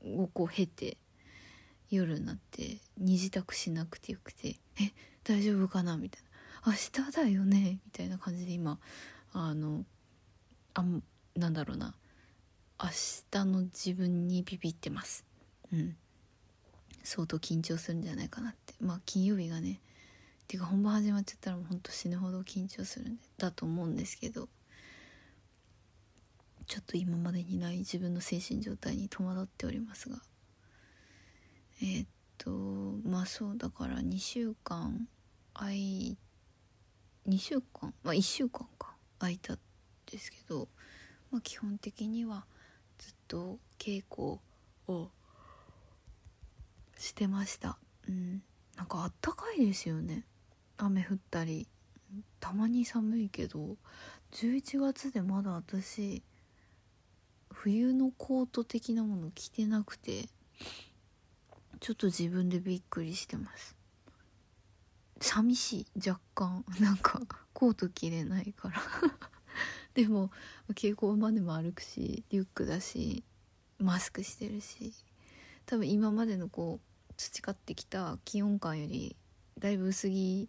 [0.05, 0.97] をこう経て
[1.91, 4.93] 夜になって二次宅しなくてよくて「え
[5.25, 6.29] 大丈夫かな?」みたいな
[6.73, 6.73] 「明
[7.05, 8.79] 日だよね」みたいな感じで今
[9.33, 9.85] あの
[10.75, 10.85] あ
[11.37, 11.95] なんだろうな。
[12.83, 12.89] 明
[13.31, 15.25] 日の自分にビビってます。
[15.73, 15.97] うん。
[17.05, 18.75] 相当緊張するんじゃないかなって。
[18.81, 19.81] まあ金曜日がね
[20.53, 24.51] ていうか本番始まっちゃったらもうほんと死ぬほど緊張するんだと思うんですけど
[26.67, 30.19] ちょっと今までにない自分の精神状態に戸惑っておりますが。
[31.81, 32.51] えーっと
[33.09, 35.09] まあそうだから2週間
[35.55, 36.19] 空い
[37.27, 37.95] 2週間？
[38.03, 38.95] まあ1週間か。
[39.21, 39.59] 空いたん
[40.11, 40.69] ですけど、
[41.31, 42.45] まあ、基本的には
[42.99, 44.39] ずっと稽古
[44.87, 45.11] を
[46.99, 47.79] してました。
[48.07, 48.43] うん。
[48.77, 50.27] なんかあったかいですよね。
[50.85, 51.69] 雨降ったり
[52.41, 53.77] たまに寒いけど
[54.33, 56.23] 11月でまだ私
[57.53, 60.29] 冬のコート的なもの着てなくて
[61.81, 63.77] ちょっと自分でびっくりしてます。
[65.21, 66.65] 寂しい若干。
[66.81, 67.21] なんか
[67.53, 68.81] コート着れないから。
[69.95, 70.31] でも
[70.71, 73.25] 稽古場でも歩くしリュックだし
[73.79, 74.93] マスクしてるし。
[75.67, 79.17] 多分今までのこう培ってきた気温感より
[79.59, 80.49] だいぶ薄着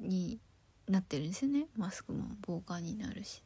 [0.00, 0.40] に
[0.88, 1.66] なってるんですよね。
[1.76, 3.42] マスクも防寒になるし。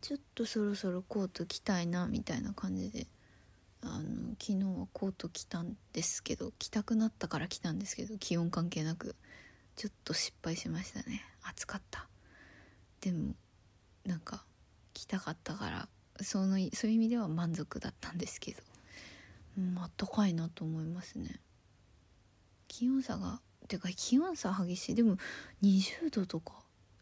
[0.00, 3.06] ちょっとそろそろコート着たいなみたいな感じで。
[3.82, 9.14] あの昨日はコート着たんですけど着たくなったから着たんですけど気温関係なく。
[9.76, 11.22] ちょっと失敗しましたね。
[11.42, 12.08] 暑かった。
[13.00, 13.34] でも
[14.04, 14.44] なんか
[14.94, 15.88] 着たかったから
[16.22, 18.62] そのそういう意味では満足だったんですけど、
[19.58, 21.40] うん、あったかいなと思いますね。
[22.68, 24.94] 気温差がてか気温差激しい。
[24.94, 25.16] でも
[25.62, 26.52] 20度とか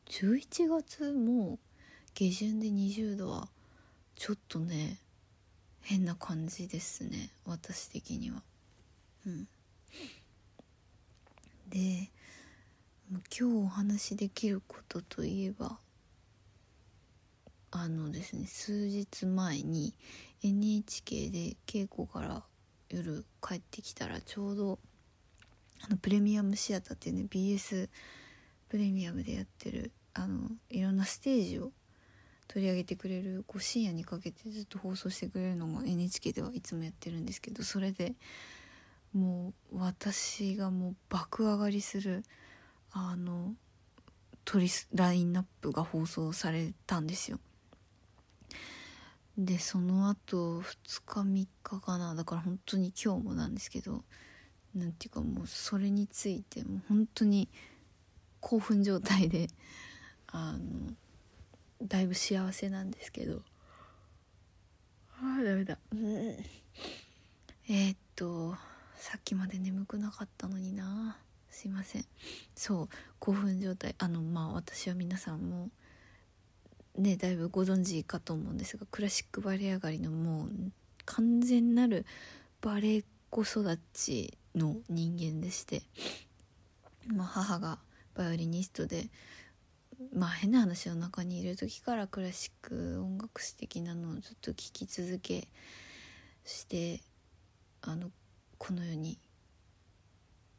[0.06, 1.58] 11月も
[2.14, 3.48] 下旬で20度は
[4.16, 4.98] ちょっとね
[5.82, 7.30] 変な感じですね。
[7.44, 8.42] 私的には。
[9.26, 9.48] うん。
[11.68, 12.10] で
[13.10, 15.78] 今日お話しできることといえば
[17.70, 19.94] あのですね数日前に
[20.42, 22.42] NHK で稽古から
[22.88, 24.78] 夜帰ってきたらちょうど
[25.82, 27.88] あのプレミアムシアターっていうね BS
[28.68, 31.72] プレミアムでやってるあのいろんなステージを
[32.48, 38.14] 取り上げてくれるこう深夜にかけてずっと放送してくれるのが NHK ではいつもやってるんですけどそれで
[39.12, 42.24] もう私がもう爆上がりする
[42.92, 43.54] あの
[44.44, 47.38] トリスラインナップが放送されたんですよ。
[49.36, 54.04] でその後2日3日かなだから本当に今日もなんですけど
[54.74, 57.48] なんていうかもうそれについてもう本当に
[58.40, 59.48] 興奮状態で
[60.28, 60.94] あの
[61.82, 63.42] だいぶ幸せなんですけど。
[65.22, 68.56] ああダメだ、うん、えー、っと
[68.96, 71.16] さっきまで眠くなかったのにな。
[71.50, 72.04] すいません。
[72.56, 72.88] そう
[73.20, 73.94] 興奮状態。
[73.98, 75.70] あのまあ私は皆さんも
[76.98, 80.50] ねだいぶご存知かと思うんですがクラシックバレエ上がりのもう
[81.04, 82.06] 完全なる
[82.60, 85.82] バレエ子育ちの人間でして、
[87.06, 87.78] まあ、母が
[88.14, 89.08] バイオリニストで
[90.12, 95.48] まあ変な話の中にいる時からクラシック音楽史的なのをずっと聴き続け
[96.44, 97.00] して
[97.82, 98.10] あの
[98.58, 99.18] この世に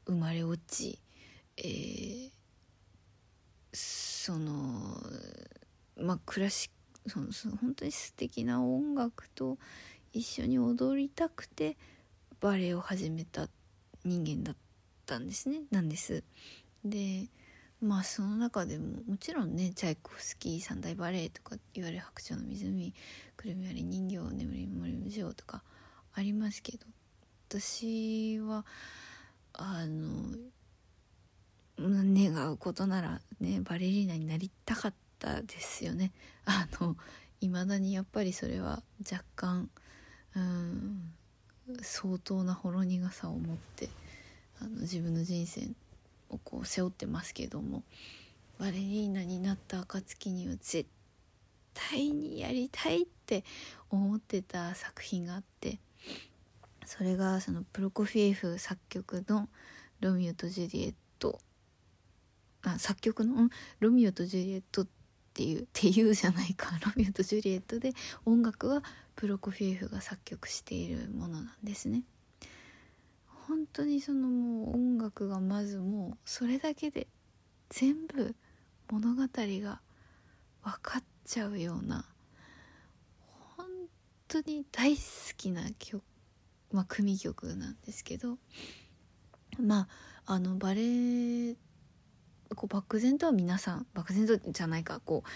[0.05, 0.99] 生まれ落ち、
[1.57, 2.29] えー、
[3.73, 4.97] その
[5.97, 9.57] まあクラシックそのその本当に素敵な音楽と
[10.11, 11.77] 一緒に踊りたくて
[12.39, 13.47] バレエを始めた
[14.05, 14.55] 人間だっ
[15.05, 16.23] たんですねなんです。
[16.83, 17.27] で
[17.81, 22.93] まあその中でももちろんねチャイコフスキー三大バレエとかいわゆる「白鳥の湖」
[23.35, 25.63] 「くるみ割り人形眠り森無常」とか
[26.13, 26.85] ありますけど
[27.49, 28.65] 私は
[29.53, 30.37] あの
[31.77, 36.11] 願うことならねバレリーナになりたかったですよね。
[36.45, 36.95] あの
[37.41, 39.69] 未だにやっぱりそれは若干
[40.35, 41.13] うん
[41.81, 43.89] 相当なほろ苦さを持って
[44.61, 45.69] あの自分の人生
[46.29, 47.83] をこう背負ってますけども
[48.59, 50.85] バレリーナになった暁には絶
[51.73, 53.43] 対にやりたいって
[53.89, 55.79] 思ってた作品があって
[56.85, 59.49] それがそのプロコフィエフ作曲の
[59.99, 61.39] 「ロミオとジュリエット」
[62.63, 63.49] あ作曲の
[63.79, 64.87] 「ロミオとジュリエット」っ
[65.33, 68.83] ていうっていうじゃないか「ロミオとジュリエット」で音楽は
[69.15, 72.03] プロコフィエフが作曲しているものなんですね。
[73.47, 77.07] 本当にそのもう音楽がまずもうそれだけで
[77.69, 78.35] 全部
[78.91, 79.81] 物語が
[80.63, 82.05] 分かっちゃうような
[83.57, 83.67] 本
[84.27, 85.01] 当に大好
[85.37, 86.03] きな曲
[86.71, 88.37] まあ組曲なんですけど
[89.59, 89.87] ま
[90.25, 90.81] ああのバレ
[91.51, 91.55] エ
[92.55, 95.29] こう漠然とは皆さん漠然とじゃないかこう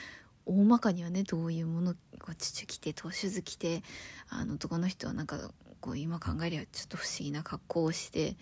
[0.50, 3.84] 大まかにはねどういうものこう父着てトシュズ着て
[4.30, 8.36] あの男の人はなんかこう今考えりゃちょっと不思議な格好をして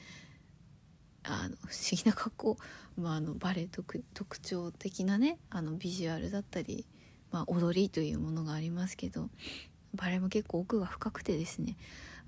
[1.24, 2.58] あの不思議な格好、
[2.98, 6.86] まあ、あのバレエ特特徴的なねあのビジュアルだったり、
[7.32, 9.30] まあ、踊りというものがありますけど
[9.94, 11.76] バレエも結構奥が深くてですね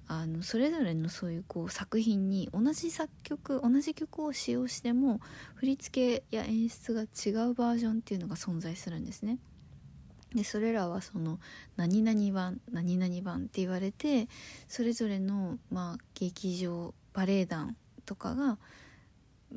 [0.08, 5.22] あのそれぞれのそういうこう作品に同じ作曲同じ曲を使用しても
[5.56, 9.38] 振り付けや演出が違うバージョンっていうのが存在するんですね。
[10.36, 11.40] でそれらはその
[11.76, 14.28] 何々版何々版って言われて
[14.68, 18.58] それぞれの、まあ、劇場バレエ団とかが、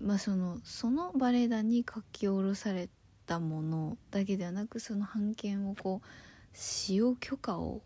[0.00, 2.88] まあ、そのそのバレエ団に書き下ろされ
[3.26, 6.06] たものだけではなくその版権をこう
[6.54, 7.82] 使用許可を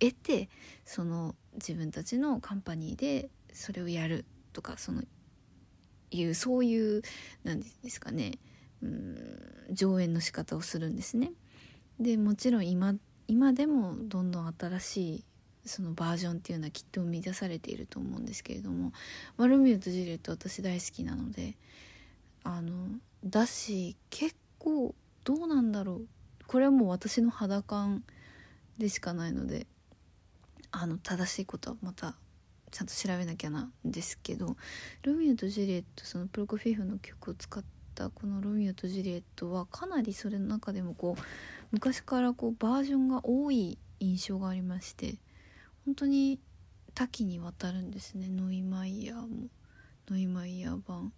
[0.00, 0.48] 得て
[0.84, 5.02] その自分たちのカンパニーでそれをやるとかその
[6.10, 7.02] いうそういう
[7.44, 8.38] 何ですかね
[8.82, 11.32] うん上演の仕方をするんですね。
[12.00, 12.94] でもちろん今
[13.28, 15.24] 今でもどんどん新しい
[15.66, 18.92] そのバージョンっていうのはきっと生み出されていると思うんですけれども
[19.36, 21.56] 「マルミューとジュリエット」私大好きなので
[22.42, 22.88] あの
[23.24, 24.94] だし結構
[25.24, 26.06] どうなんだろう。
[26.46, 28.02] これはもう私の肌感
[28.78, 29.68] でしかないので
[30.72, 32.16] あの正しいことはまた
[32.72, 34.56] ちゃんと調べなきゃなんですけど
[35.04, 41.22] 「ロミオとジュリエット」そのプロコフィーフの曲を使ったったこの「ロミオとジュリエット」はかなりそれの中でもこう
[41.70, 45.18] 昔からこうバージョンが多い印象がありまして
[45.84, 46.40] 本当に
[46.94, 48.28] 多岐にわたるんですね。
[48.28, 49.48] ノイマイヤーも
[50.08, 51.12] ノイマイヤー版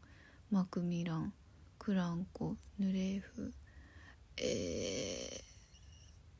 [0.50, 1.32] マクミラン
[1.78, 3.52] クランコヌレーフ
[4.36, 5.40] え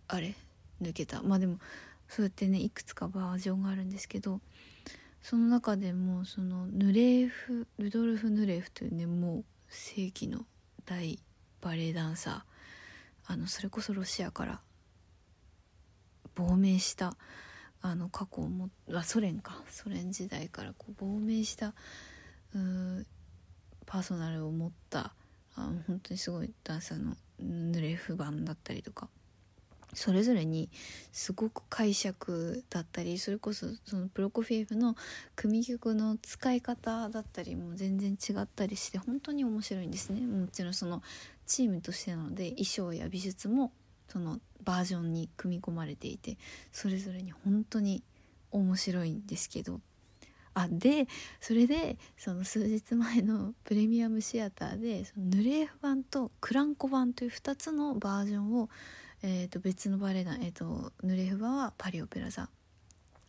[0.09, 0.34] ー、あれ？
[0.80, 1.22] 抜けた。
[1.22, 1.59] まあでも
[2.09, 4.40] そうやってねいくつかバージョンがあるんですけど
[5.22, 10.44] その中でもそのヌレーフルドルフ・ヌレーフというねもう世紀の
[10.84, 11.18] 大
[11.60, 14.60] バレエダンサーあのそれこそロシアから
[16.34, 17.16] 亡命した
[17.80, 19.62] あの過去をもあソ連か。
[19.68, 21.74] ソ連時代からこう亡命した
[22.54, 23.06] う
[23.86, 25.14] パーソナルを持った
[25.56, 29.08] あ本当にすごいダンサーのヌレーフ版だったりとか。
[29.95, 30.70] それぞれに
[31.12, 34.97] すごく解釈だったりそれこそそのプロコフィエフの
[35.36, 40.20] 組曲の使い方だったりも全然違ったりして本当に面白いんですね。
[40.20, 41.03] もちろんその
[41.47, 43.72] チームとしてなので衣装や美術も
[44.09, 46.38] そのバージョンに組み込まれていて
[46.72, 48.03] それぞれに本当に
[48.51, 49.80] 面白いんですけど。
[50.55, 51.09] あで
[51.40, 58.68] それでその数日前のプレミアムシアターでそのヌレーフ版とクランコ版という2つのバージョンを、
[59.22, 62.48] えー、と別のバレエ団、えー、とヌレフ版はパリオペラ座。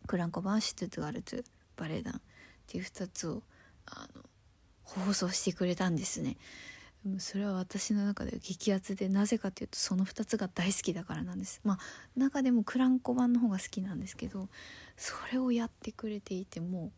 [0.06, 1.36] クランコ版はシュトゥトゥガルト
[1.76, 2.20] バレエ団っ
[2.66, 3.42] ていう2つを
[3.86, 4.22] あの
[4.82, 6.36] 放送してくれたんですね。
[7.18, 11.60] それは私の中で激アツでなぜかというとその2つが大好きだからなんです。
[11.62, 11.78] まあ
[12.16, 14.48] 中でもクランコ版の方が好きなんですけど
[14.96, 16.92] それをやってくれていても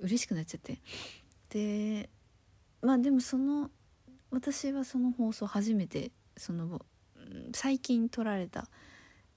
[0.00, 0.80] う嬉しくなっちゃって。
[1.50, 2.08] で
[2.82, 3.70] まあでもその
[4.30, 6.84] 私はその放送初めてその
[7.52, 8.68] 最近撮られた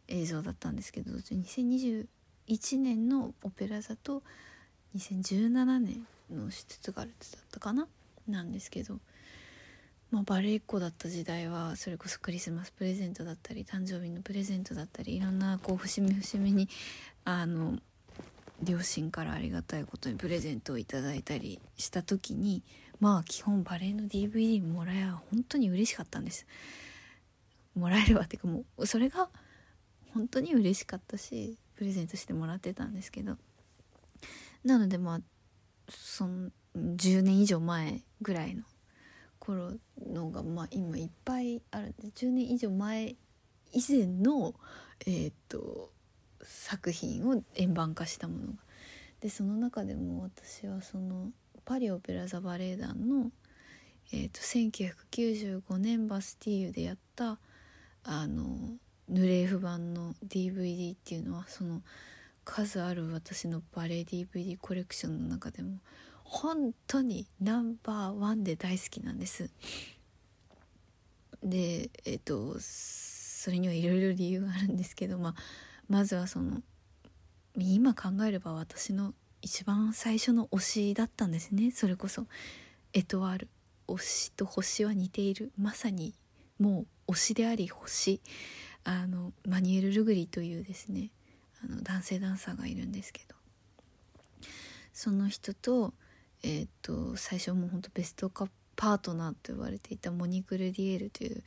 [0.08, 2.06] 映像だったんですけど2021
[2.80, 4.24] 年のオペラ座と
[4.98, 7.88] 2017年のシュツガルツだったかな？
[8.28, 9.00] なんですけど
[10.12, 16.68] まあ、バレエっ子だった時代はそれこそクリスマスプレゼントだったり誕生日のプレゼントだったりいろんなこう節目節目に
[17.26, 17.78] あの
[18.64, 22.64] 両親からありがたいことにプレゼントをいただいたりした時に
[23.00, 26.48] まあ基本バレエの DVD もらえば本当に嬉しかったんです。
[27.80, 29.30] もらえればっていうかもうそれが
[30.14, 33.38] 本当に嬉しかったしプレゼントしてもらってたんですけど
[34.64, 35.20] なのでまあ
[35.90, 38.64] その10年以上前ぐらいの
[39.40, 39.74] 頃
[40.06, 43.16] のが、まあ、今いっぱいあるんで10年以上前
[43.72, 44.54] 以前の、
[45.06, 45.92] えー、っと
[46.44, 48.60] 作品を円盤化したものが。
[49.22, 51.32] でその中でも私はその
[51.66, 53.32] パリ・オペラ座バレエ団の、
[54.14, 57.38] えーと、1995年バスティーユでやった
[58.04, 58.46] あの
[59.08, 61.82] ヌレーフ版の DVD っていうのはその
[62.46, 65.80] 数ある私のバレエ DVD コレクションの中でも
[66.24, 69.50] 本当にナンバーワンで大好きなんです。
[71.44, 75.36] でえっ、とそれにはいろいろ理由があるんですけど、まあ、
[75.88, 76.62] まずはその
[77.58, 81.72] 今考えれば私の一番最初の推しだったんですね。
[81.72, 82.28] それこそ
[82.94, 83.48] エトワール。
[83.88, 85.52] 推しと星は似ている。
[85.58, 86.14] まさに
[86.60, 88.22] もう推しであり星。
[88.84, 91.12] あのマニュエル・ルグリというですね
[91.64, 93.36] あの男性ダンサーがいるんですけど。
[94.94, 95.94] その人と
[96.44, 101.44] えー、っと最初もうほんとベストカパートナーと呼ばれていたモニク・ルディエルという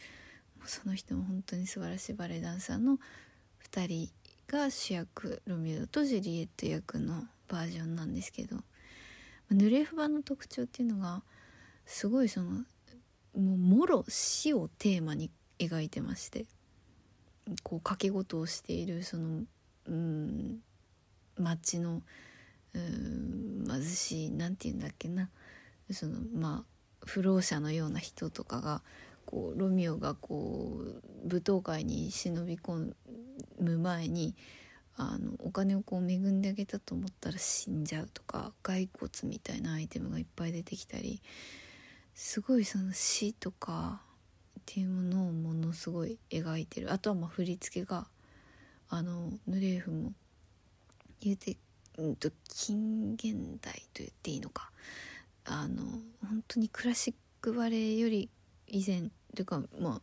[0.64, 2.98] その人も本当に素晴らしいバレエダンサーの
[3.70, 4.10] 2人
[4.46, 8.56] が主役ロミオとジュリエット役のバージョンなんですけど。
[9.54, 11.22] ヌレフ版の特徴っていうのが
[11.86, 12.64] すごいそのも
[13.34, 15.30] うもろ死をテーマに
[15.68, 16.46] 描いてまして
[17.62, 19.42] こう掛け事をしているその
[19.86, 20.58] うん
[21.38, 22.02] 街の
[22.74, 25.28] うん貧しい何て言うんだっけな。
[25.90, 28.82] そのまあ不老者のような人とかが
[29.26, 32.94] こうロミオがこう舞踏会に忍び込
[33.60, 34.34] む前に
[34.96, 41.22] あのお金をこう恵んであげたと思ったら死んじゃうとか骸骨みたいなアイテムがいっぱい出てきたり
[42.14, 44.02] すごいその死とか
[44.62, 46.92] っていうものをものすごい描いてる。
[46.92, 48.06] あとはまあ振り付けが
[48.88, 50.12] あのヌレーフも
[51.20, 51.56] 言うて
[51.98, 54.70] うんと近現代と言っていいのか。
[55.44, 55.82] あの
[56.20, 58.30] 本当にクラシックバレエより
[58.68, 60.00] 以前というかまあ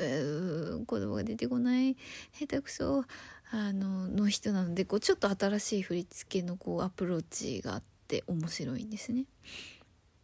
[0.00, 1.96] えー、言葉が出てこない
[2.32, 3.04] 下手くそ
[3.50, 9.24] あのの人なのでこうちょっと新しい振り付けのこうアプローチがあって面白いんですね。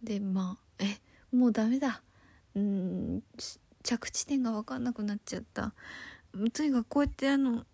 [0.02, 0.98] でまあえ
[1.34, 2.02] もうダメだ。
[2.54, 3.22] うん
[3.82, 5.74] 着地点が分かんなくなっちゃった。
[6.52, 7.64] とにかくこうやってあの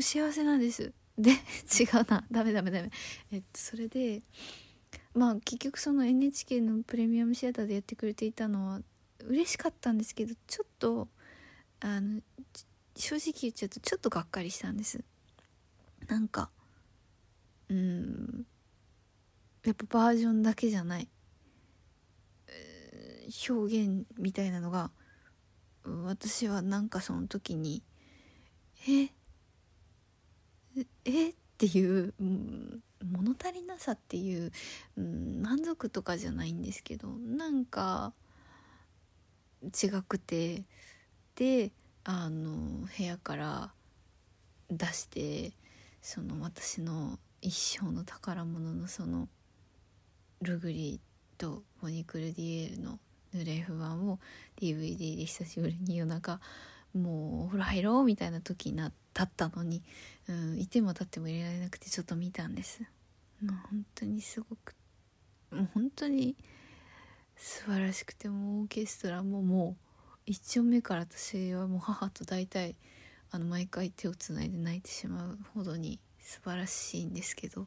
[0.00, 0.92] 幸せなんです。
[1.18, 1.32] で
[1.78, 2.24] 違うな。
[2.30, 2.90] ダメダメダメ。
[3.32, 4.22] えっとそれで
[5.14, 8.80] まあ結局その NHK のプレミアムシアターでやってくれていたのは
[9.24, 11.08] 嬉しかったんですけどちょっと
[11.80, 12.20] あの
[12.94, 15.02] 正直言っちゃうとちょっとがっかりしたんです。
[16.06, 16.50] なんか
[17.68, 18.46] うん
[19.64, 21.08] やっぱバージョンだけじゃない。
[23.48, 24.90] 表現みたいなのが
[26.04, 27.82] 私はなんかその時に
[28.88, 29.10] え
[31.04, 34.52] えっていう、うん、物足りなさっていう、
[34.96, 38.12] うん、満足とかじゃないんですけどなんか
[39.64, 40.64] 違くて
[41.36, 41.70] で
[42.04, 43.70] あの部屋から
[44.70, 45.52] 出して
[46.02, 49.28] その私の一生の宝物のその
[50.42, 51.00] ルグリ
[51.38, 52.98] とフォニクルディエールの
[53.36, 54.18] ヌレフ版を
[54.60, 56.40] DVD で久しぶりに夜中
[56.94, 59.82] もうお風呂入ろうみたいな時になったのに、
[60.28, 62.82] うん、いても立っても入れられなくてちょっと見たんです。
[63.42, 64.74] もう本当にすごく
[65.50, 66.34] もう本当に
[67.36, 72.76] 素晴らしくてもオーケストラももう一音目から私はもう母と大体
[73.30, 77.66] あの毎回手をつないで泣いてしまうほどに素晴らしいんですけど。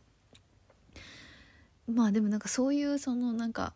[1.88, 3.74] まあでもなんかそういうそのなんか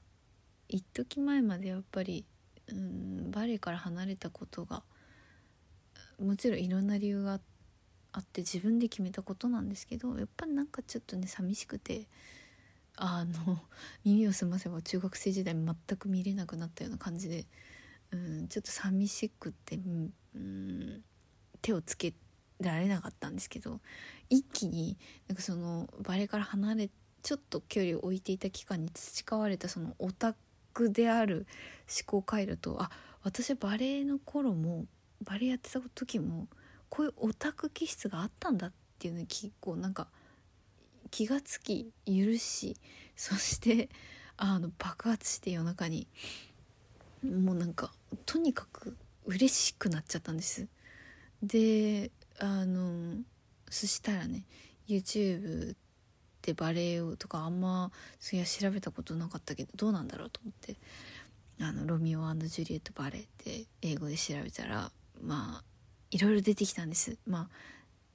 [0.74, 2.26] 一時前までやっぱり
[2.67, 4.82] うんバレエから離れたことが
[6.19, 7.39] もちろんいろんな理由が
[8.11, 12.07] あって自分で決めたことなんですけどやっぱりなんかちょっとね寂しくて
[12.95, 13.61] あの
[14.03, 17.45] 耳を澄ませば中学生時代全く見れなくなったような感じで、
[18.11, 19.80] うん、ちょっと寂しくて、
[20.36, 21.03] うん、
[21.61, 22.15] 手をつけ
[22.61, 23.80] られなかったんですけど
[24.30, 24.97] 一気に
[25.28, 26.89] なんかそのバレエから離れ
[27.21, 30.36] ちょっと距離を置いていた期間に培われたそのオタ
[30.74, 31.47] クである
[31.88, 32.89] 思考回路とあ
[33.24, 34.86] 私はバレエの頃も
[35.21, 36.47] バレエやってた時も
[36.89, 40.07] こういうオタク気質があったんだっていうのに結構なんか
[41.11, 42.78] 気がつき許し
[43.15, 43.89] そして
[44.38, 46.07] あの爆発して夜中に
[47.24, 47.91] もうなんか
[48.26, 50.67] とにかく嬉しくなっちゃったんです。
[51.41, 53.15] であの
[53.69, 54.45] そしたらね
[54.88, 55.76] YouTube
[56.43, 60.75] でバレエをとかあんまそういや調べたことなかったけどどうなんだろうと思って。
[61.61, 64.91] あのロミオジュリエットバレエって英語で調べたら
[65.21, 65.63] まあ
[66.11, 67.17] いろいろ出てきたんです。
[67.25, 67.47] ま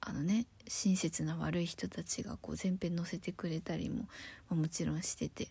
[0.01, 4.05] ああのね親切な悪い人たちがこう前編載せてくれたりも、ま
[4.51, 5.49] あ、もちろんしてて。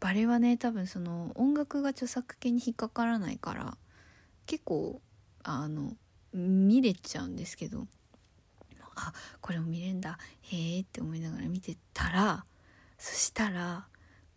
[0.00, 3.76] バレエはね多分その音楽が著作権に引っかからないから
[4.46, 5.00] 結構
[5.42, 5.96] あの
[6.32, 7.86] 見れちゃうんですけど。
[8.98, 10.18] あこれも見れるんだ。
[10.42, 12.44] へえって思いながら見てたら
[12.98, 13.86] そしたら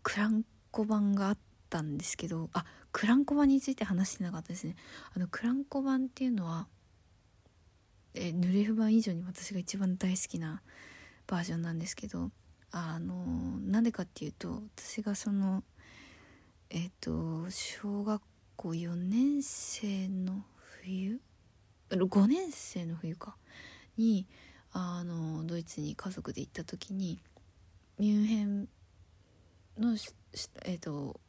[0.04, 1.38] クランコ版があっ
[1.70, 4.76] たんですけどあクランコ版について話してなかったですね。
[5.16, 6.68] あのクランコ版っていうのは
[8.14, 10.62] えヌレフ版以上に私が一番大好きな
[11.28, 12.32] バージョンなんですけど
[12.72, 13.16] あの
[13.60, 15.64] なんでかっていうと私がその
[16.70, 18.22] えっ、ー、と小学
[18.56, 20.44] 校4年生の
[20.82, 21.20] 冬
[21.90, 23.36] ？5年生の冬か。
[23.98, 24.26] に
[24.74, 27.22] あのドイツに家族で行った時に
[28.00, 28.68] ミュンヘン
[29.78, 29.96] の
[30.64, 31.20] えっ、ー、と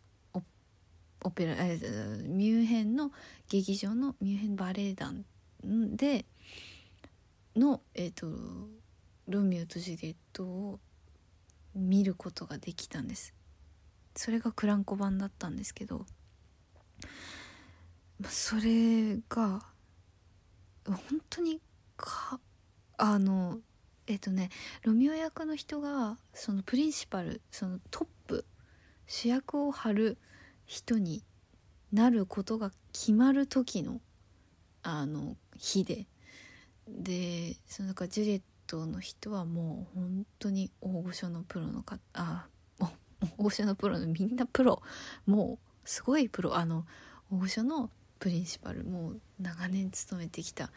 [1.24, 3.12] オペラ、えー、ミュンヘンの
[3.48, 5.24] 劇場のミュンヘンバレエ団
[5.64, 6.24] で
[7.54, 8.26] の、えーと、
[9.28, 10.80] ロミオとジュリエットを
[11.74, 13.34] 見ることができたんです。
[14.16, 16.04] それがクランコ版だったんですけど
[18.28, 19.62] それが
[20.84, 20.98] 本
[21.30, 21.62] 当に
[21.96, 22.38] か
[22.96, 23.58] あの
[24.06, 24.50] えっ、とね
[24.82, 28.44] ロミオ役の人がそのプリンシパルそのトップ
[29.06, 30.18] 主役を張る
[30.66, 31.22] 人に
[31.92, 34.00] なることが決まる時の
[34.82, 36.06] あの日で。
[36.88, 42.48] でそのかジュリエットの人はもう本当に大御所のプロの方あ
[43.38, 44.82] 大御所のプロのみんなプロ。
[45.26, 46.56] もうすごいプロ。
[46.56, 46.84] あの
[47.30, 50.70] 大御所のプリンシパルもう長年勤めてきた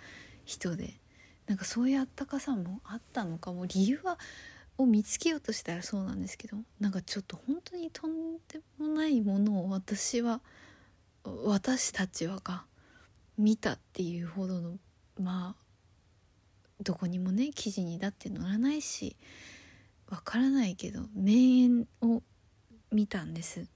[0.45, 0.99] 人で。
[1.47, 3.65] なんかそういうあったかさもあったのかも。
[3.65, 4.17] 理由は
[4.77, 6.57] を見つけようとしたらそうなんですけど。
[6.79, 10.41] なんかちょっと本当にとんでもないものを私は
[11.23, 12.65] 私たちはが
[13.37, 14.77] 見たっていうほどの
[15.19, 15.65] まあ
[16.81, 19.15] どこにもね記事にだって載らないし
[20.09, 21.33] わからないけど名
[21.63, 22.21] 演を
[22.91, 23.67] 見たんです。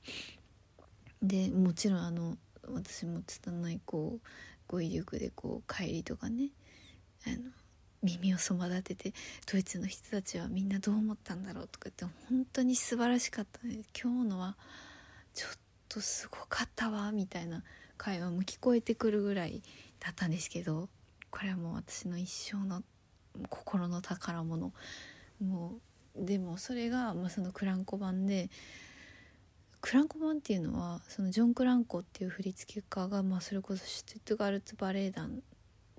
[1.22, 4.28] でもちろんあの私も拙いこう
[4.68, 6.50] 語彙力でこう帰りとかね
[7.26, 7.52] あの
[8.04, 9.14] 耳をそば立てて
[9.52, 14.56] ドイツの人たちはみんなどう思ったんだろうとかって本当に素晴らしかったね今日のは
[15.34, 15.52] ちょっ
[15.90, 17.64] とすごかったわみたいな
[17.98, 19.62] 会話も聞こえてくるぐらい
[20.00, 20.88] だったんですけど
[21.30, 22.84] これはもう私の一生の
[23.50, 24.74] 心の宝物。
[25.44, 25.80] も
[26.16, 28.50] うでもそれが、まあ、そのクランコ版で
[29.82, 35.30] クランコマンっていうのはそのジョン・クランコっていう振付家が、まあ、それこそシュトゥットガルツバレエ団っ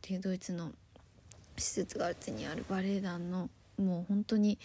[0.02, 0.72] ていうドイツの
[1.60, 4.58] シュトゥットガルツにあるバレエ団のもう本当に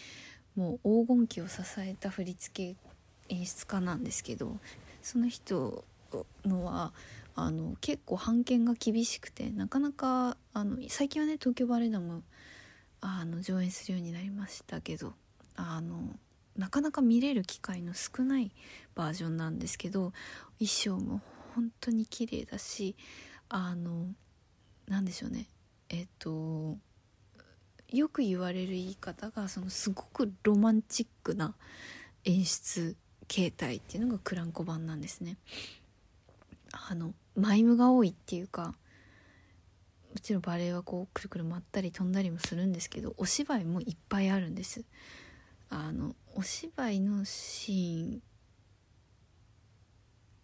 [0.55, 2.75] もう黄金期を支えた振付
[3.29, 4.57] 演出家なんですけど
[5.01, 5.83] その人
[6.45, 6.93] のは
[7.35, 12.21] あの結構判権が厳しくてなかなかあの最近はね東京バレエ団も
[13.01, 15.13] あの上演するようになりましたけど
[15.55, 16.15] あの
[16.57, 18.51] なかなか見れる機会の少ない
[18.95, 20.13] バージョンなんですけど
[20.59, 21.21] 衣装も
[21.53, 22.95] 本当に綺麗だし
[23.49, 24.07] あの
[24.87, 25.47] なんでしょうね。
[25.89, 26.77] えっと
[27.91, 31.55] よく言われる言い方がそのすごくロマンチックな
[32.23, 32.95] 演出
[33.27, 35.37] 形態っていうのがクランコ版なんですね。
[36.71, 38.75] あのマイムが多いっていうか
[40.13, 44.83] もちろんバレエはこうくるくる回ったり飛んだりもするんですけどお芝居もいっぱいあるんです
[45.69, 48.21] あのお芝居のシ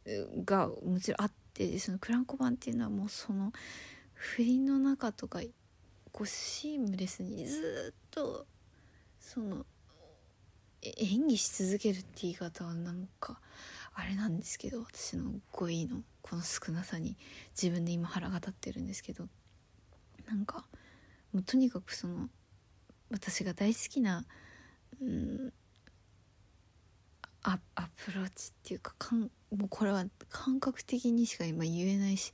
[0.06, 3.54] ーンがもちろんあってそのクランコ版っていうのはもうその
[4.14, 5.42] 振りの中とか
[6.12, 8.45] こうシームレスにずっと
[9.20, 9.66] その
[10.82, 13.39] 演技し続けるって言い方はなんか
[13.93, 17.18] あれなんですけど私の語彙のこの少なさに
[17.59, 19.28] 自分で今腹が立ってるんですけど
[20.28, 20.66] なんか
[21.34, 22.30] もうとにかくその
[23.12, 24.26] 私が大好きな、
[25.01, 25.53] うん、
[27.43, 32.34] アアプローチっていうかかんもうこれは感覚的にしか今言えないし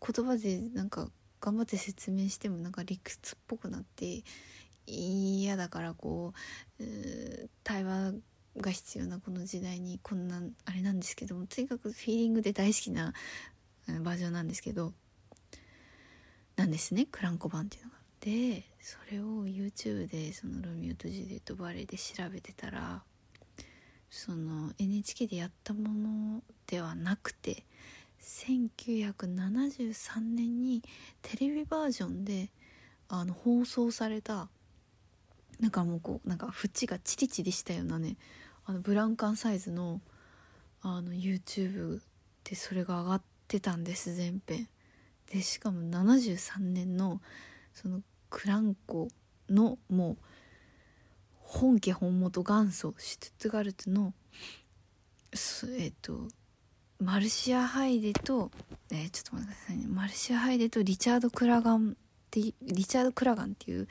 [0.00, 1.08] 言葉でなんか
[1.40, 4.22] 頑張って説明してもなんか理屈っぽくなって
[4.86, 6.32] 嫌だからこ
[6.80, 6.84] う
[7.64, 8.12] 対話
[8.56, 13.12] が必要なこの時代にこんなあれなんですけどもとにかくフィーリングで大好きな
[14.02, 14.92] バージョンなんですけど
[16.56, 17.96] なんですねクランコ版っていうのが。
[18.20, 23.02] でそれを YouTube でそのロミオとジュリエットバレエで調べてたら
[24.10, 27.64] その NHK でやったものではなくて
[28.20, 30.82] 1973年に
[31.22, 32.50] テレビバージョンで
[33.08, 34.48] あの放送された
[35.60, 38.16] なんかもうこうなんか縁がチリチリしたようなね
[38.64, 40.00] あのブランカンサイズの
[40.82, 42.00] あの YouTube
[42.44, 44.68] でそれが上がってたんです全編。
[45.32, 47.20] でしかも73年の
[47.74, 48.00] その
[48.30, 49.08] クランコ
[49.50, 50.16] のもう
[51.40, 54.12] 本家本元元祖シュトゥットガルトの
[55.78, 56.28] えっ、と
[56.98, 58.50] マルシア・ハイデと、
[58.90, 59.86] えー、ちょっと待ってくださいね。
[59.86, 61.94] マルシア・ハイデとリチャード・クラガンっ
[62.30, 63.86] てリチャード・クラガンっていう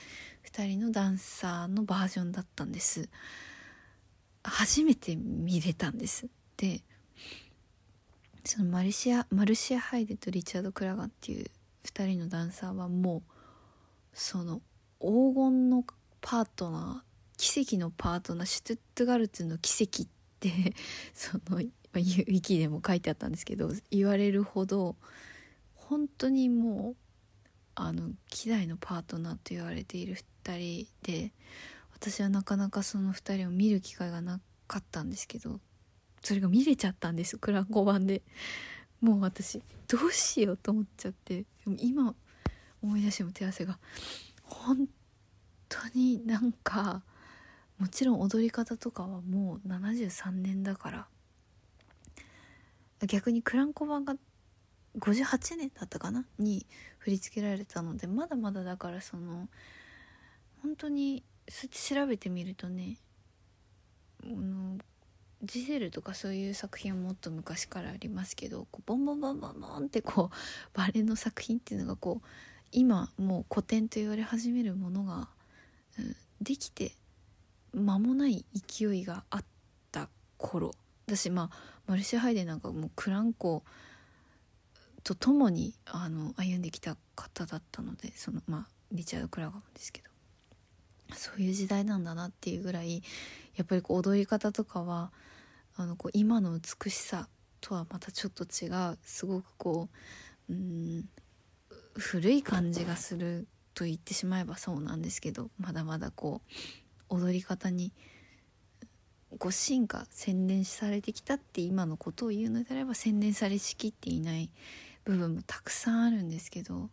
[0.52, 3.08] 2人のダンサーのバージョンだったんです。
[4.44, 6.28] 初めて見れたんです。
[6.58, 6.82] で
[8.44, 11.46] そのマルシアマルシア・ハイデとリチャード・クラガンっていう
[11.86, 13.22] 2人のダンサーはもう
[14.14, 14.62] その
[15.00, 15.84] 黄金の
[16.22, 20.08] パートナー奇跡のパートナーシュトゥットガルツの奇跡っ
[20.40, 20.74] て
[21.14, 21.62] その
[22.00, 24.96] ウィキでも書いてあったんですけど言われるほど
[25.76, 26.96] 本当にもう
[27.76, 30.16] あの希代のパートナーと言われている
[30.46, 31.32] 2人で
[31.94, 35.60] 私はなかなかその2人を見る機会がなかったんですけど
[36.24, 38.22] それが見れちゃったんですクランコ版で。
[39.02, 42.16] もう私どうしようと思っちゃってでも今
[42.82, 43.78] 思い出しても手汗が
[44.44, 44.88] 本
[45.70, 47.04] 当になんか
[47.78, 51.08] もちろん踊り方とかはもう73年だから
[53.06, 54.16] 逆にクランコ版が
[55.00, 56.66] 58年だったかなに
[57.00, 59.48] 振り付けられたのでまだまだだからその
[60.62, 62.98] 本当にそって調べてみるとね
[64.24, 64.78] あの
[65.44, 72.28] ジゼルとかそういう作品はもっと昔からありますけどこうボンボンボンボンボンってこうバレエの作品っていうのがこう
[72.72, 75.30] 今もう古典と言われ始めるものが、
[76.00, 76.94] うん、できて
[77.74, 79.46] 間もない勢いがあっ
[79.92, 80.74] た頃。
[81.06, 83.64] 私まあマルシア・ハイデなんかもうクランコ
[85.04, 90.16] と共にあの歩んできた方だったのでそのまあリチャード・クラガーもですけど。
[91.14, 93.04] そういう時代なんだなっていうぐらい
[93.56, 95.12] やっぱりこう踊り方とかは
[95.76, 97.28] あのこう今の美しさ
[97.62, 99.90] とはまたちょっと違うすごくこ
[100.50, 101.06] ううん
[101.96, 106.42] 古い感じがすると言ってしまえばそうなんですけどまだまだこ
[107.10, 107.94] う踊り方に
[109.38, 114.50] こう進化洗練されてきたって今のことを言うのであれば洗練されしきっていない
[115.04, 116.90] 部分もたくさんあるんですけど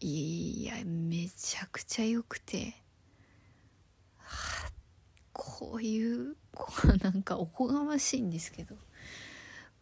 [0.00, 2.74] いやめちゃくちゃ良くて、
[4.18, 4.70] はあ、
[5.32, 8.76] こういうこうなんかおこがましいんですけど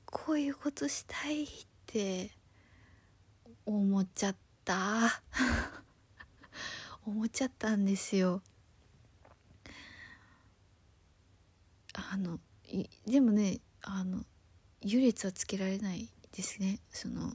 [0.07, 1.49] こういうことしたいっ
[1.87, 2.31] て
[3.67, 5.23] 思っちゃった。
[7.07, 8.43] 思っちゃったんですよ。
[11.95, 14.24] あのいでもねあの
[14.80, 16.80] 優劣はつけられないですね。
[16.90, 17.32] その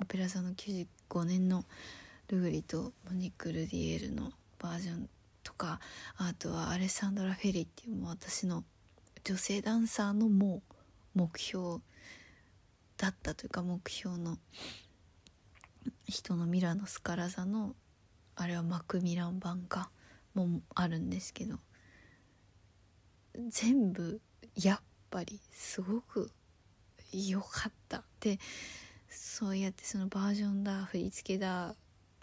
[0.00, 1.64] オペラ座の95年の
[2.28, 5.08] ルグリとモニック・ルディエールのバージョン
[5.42, 5.78] とか
[6.16, 8.64] あとはアレッサンドラ・フェリっていうもう私の
[9.24, 10.62] 女性ダンサーのも
[11.14, 11.80] う目標
[12.96, 14.38] だったというか目標の
[16.08, 17.74] 人のミラノ・スカラ座の
[18.36, 19.90] あれはマクミラン版か
[20.34, 21.58] もあるんですけど。
[23.48, 24.20] 全部
[24.56, 24.80] やっ
[25.10, 26.30] ぱりすごく
[27.12, 28.38] 良かったで
[29.08, 31.74] そうやってそのバージョンだ振り付けだ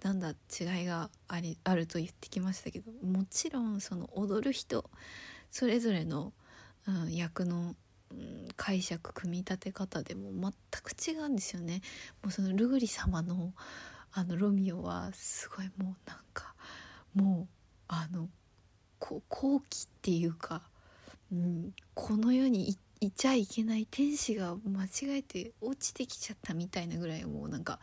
[0.03, 4.89] なんだ違いがありあると言ってきましたけどもちろんその踊る人
[5.51, 6.33] それぞれの、
[6.87, 7.75] うん、役の、
[8.11, 11.81] うん、解釈組み立て方でも全く違うんですよね。
[12.23, 13.53] もうそのルグリ様の
[14.13, 16.53] あのロミオはすごいもうなんか
[17.13, 17.53] もう
[17.87, 18.27] あの
[18.99, 20.61] こ後期っていうか、
[21.31, 27.79] うん、この世にいちゃいけない天使が間違えて落ちてきちゃったみたいなぐらいもうなんか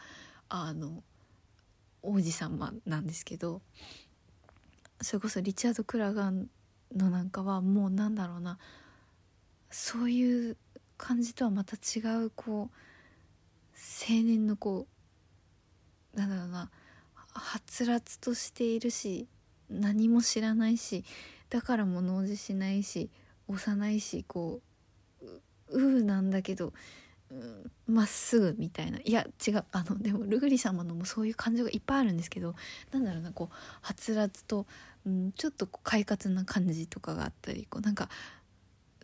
[0.48, 1.02] あの
[2.02, 3.60] 王子様なんですけど
[5.00, 6.48] それこそリチャード・クラガン
[6.94, 8.58] のなんかはもうなんだろうな。
[9.70, 10.56] そういう
[10.96, 12.76] 感じとはまた違うこう
[14.10, 14.86] 青年のこ
[16.14, 16.70] うなんだろうな。
[17.34, 19.28] はつらつとしているし
[19.70, 21.04] 何も知らないし
[21.50, 23.10] だから物おじしないし
[23.48, 24.60] 幼いしこ
[25.20, 25.26] う
[25.70, 26.72] ううなんだけど
[27.86, 28.98] ま、っすぐみたいな。
[29.04, 29.64] いや違う。
[29.72, 32.54] あのでもルグリ様のもそういう感情がいっぱいあるんですけど
[32.90, 34.66] なんだろうなこうはつらつと、
[35.06, 38.08] うん、ちょっと快活な感じとかがあったりこうなんか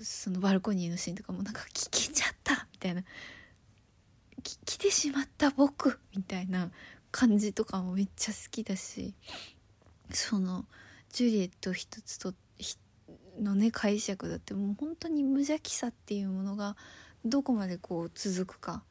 [0.00, 3.04] そのバルコニーのシーンとかもなんか聞けちゃったみたいな。
[4.42, 6.70] 来てしまった僕みたいな
[7.10, 9.14] 感じとかもめっちゃ好きだし
[10.10, 10.66] その
[11.10, 12.34] ジュリエット一つとっ
[13.40, 16.76] のね解釈だってもう本当に無邪気さっていうものが
[17.24, 18.82] どこまでこう続くか。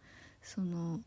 [0.41, 0.99] その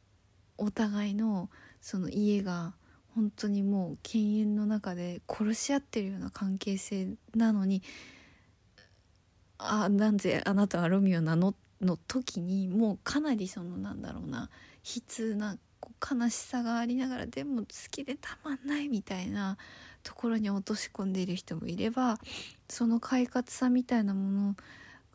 [0.58, 2.74] お互いのその家が
[3.14, 7.82] 本当にもう犬猿の中で殺し合ってるような関係性なのに
[9.58, 11.54] あなんであなたはロミオなの？
[11.80, 14.48] の時にもうかなりそのなんだろうな
[14.82, 15.58] 悲痛な
[16.00, 19.58] 悲しさがありながらでも好きでたまんないみたいな
[20.06, 22.18] ところに落とし込んでいる人もいれば
[22.68, 24.56] その快活さみたいなもの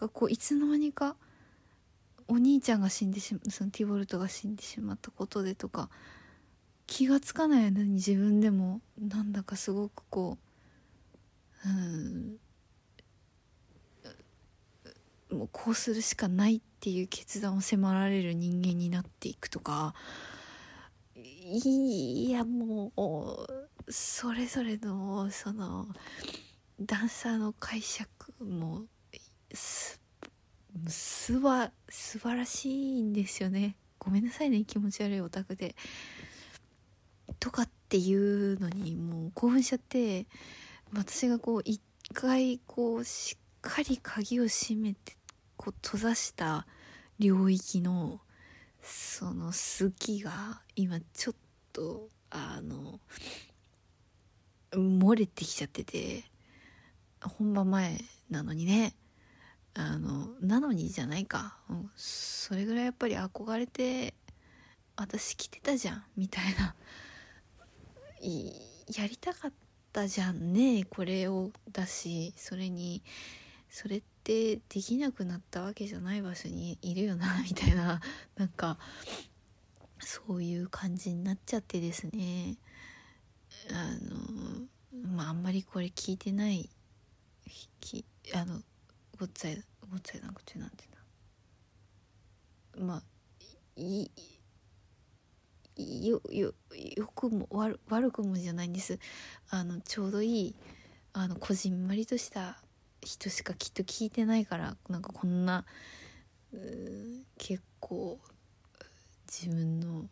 [0.02, 1.16] がこういつの間にか
[2.28, 5.90] お兄ちゃんが死んでしまそのティボルトが死んでしまったことでとか
[6.88, 10.38] 気が付かない間に自分でもなんだかすごくこ
[11.66, 12.36] ううん
[15.32, 19.94] もうこうするしかないっていう決断を迫られる人間になっていくとか
[21.16, 25.88] いやもうそれぞれのその
[26.80, 28.10] ダンサーの解釈
[28.44, 28.84] も
[29.54, 30.00] す
[30.88, 33.76] すば素晴らしいんですよね。
[34.00, 35.76] ごめんなさいね気持ち悪いオタクで。
[37.40, 40.26] とかっていうのにもう興奮しちゃって
[40.94, 41.82] 私がこう一
[42.14, 45.18] 回こうしっかり鍵を閉めて
[45.58, 46.66] こう閉ざした
[47.20, 48.22] 領域の
[48.82, 51.36] その好きが今ちょっ
[51.74, 53.00] とあの
[54.74, 56.24] 漏れてきちゃってて
[57.22, 57.98] 本番前
[58.30, 58.96] なのにね。
[59.74, 64.14] あのなのにじゃないか、うん、それぐらいやっぱり憧れて
[64.98, 66.04] 私来てたじゃん。
[66.18, 66.76] みたいな。
[68.96, 69.52] やりたかっ
[69.94, 70.84] たじゃんね。
[70.84, 73.02] これをだしそれに
[73.70, 77.42] それってできなくなったわけじゃない場所にいるよな。
[77.48, 78.02] みたいな。
[78.36, 78.78] なんか
[80.00, 82.58] そういう感じになっちゃってですね。
[83.74, 84.68] あの
[85.16, 86.70] まああんまりこれ聞いてない
[87.80, 88.06] き
[88.36, 88.62] あの
[89.20, 90.86] ごっつぁいごっつぁいな口なんて
[92.78, 93.04] なまあ
[93.76, 94.10] い
[95.78, 99.00] よよよくも悪悪くもじゃないんです。
[99.50, 100.56] あのちょうどいい
[101.14, 102.62] あのこじんまりとした
[103.02, 105.66] 人しかきっと聞いてないからなんかこんな
[107.38, 108.20] 結構
[109.28, 110.06] 自分の、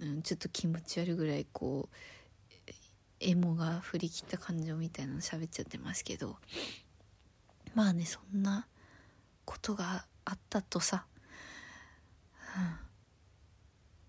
[0.00, 1.96] うん、ちょっと気持ち悪いぐらいこう
[3.20, 6.36] エモが振り切った感情みたいなの喋っちゃってますけど
[7.74, 8.66] まあねそんな
[9.44, 11.04] ことがあったとさ、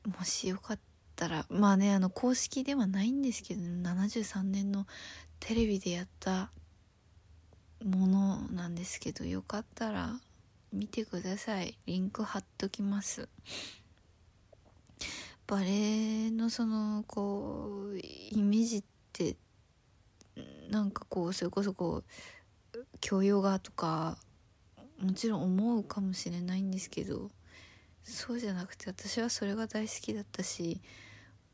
[0.05, 0.79] うん、もしよかっ
[1.15, 4.87] たらまあねあの公式ではないんですけど、ね、73年の
[5.39, 6.49] テレビでやった
[7.83, 10.19] ものなんですけどよかったら
[10.71, 11.77] 見てください。
[11.85, 13.27] リンク貼っときます。
[15.51, 19.35] バレエのそのこうイメージって
[20.69, 22.03] なんかこうそれこそこ
[22.73, 24.17] う教養画とか
[24.97, 27.29] もちろん思うかもしれないんですけど
[28.01, 30.79] そうじゃなくて私はそれが大好きだったし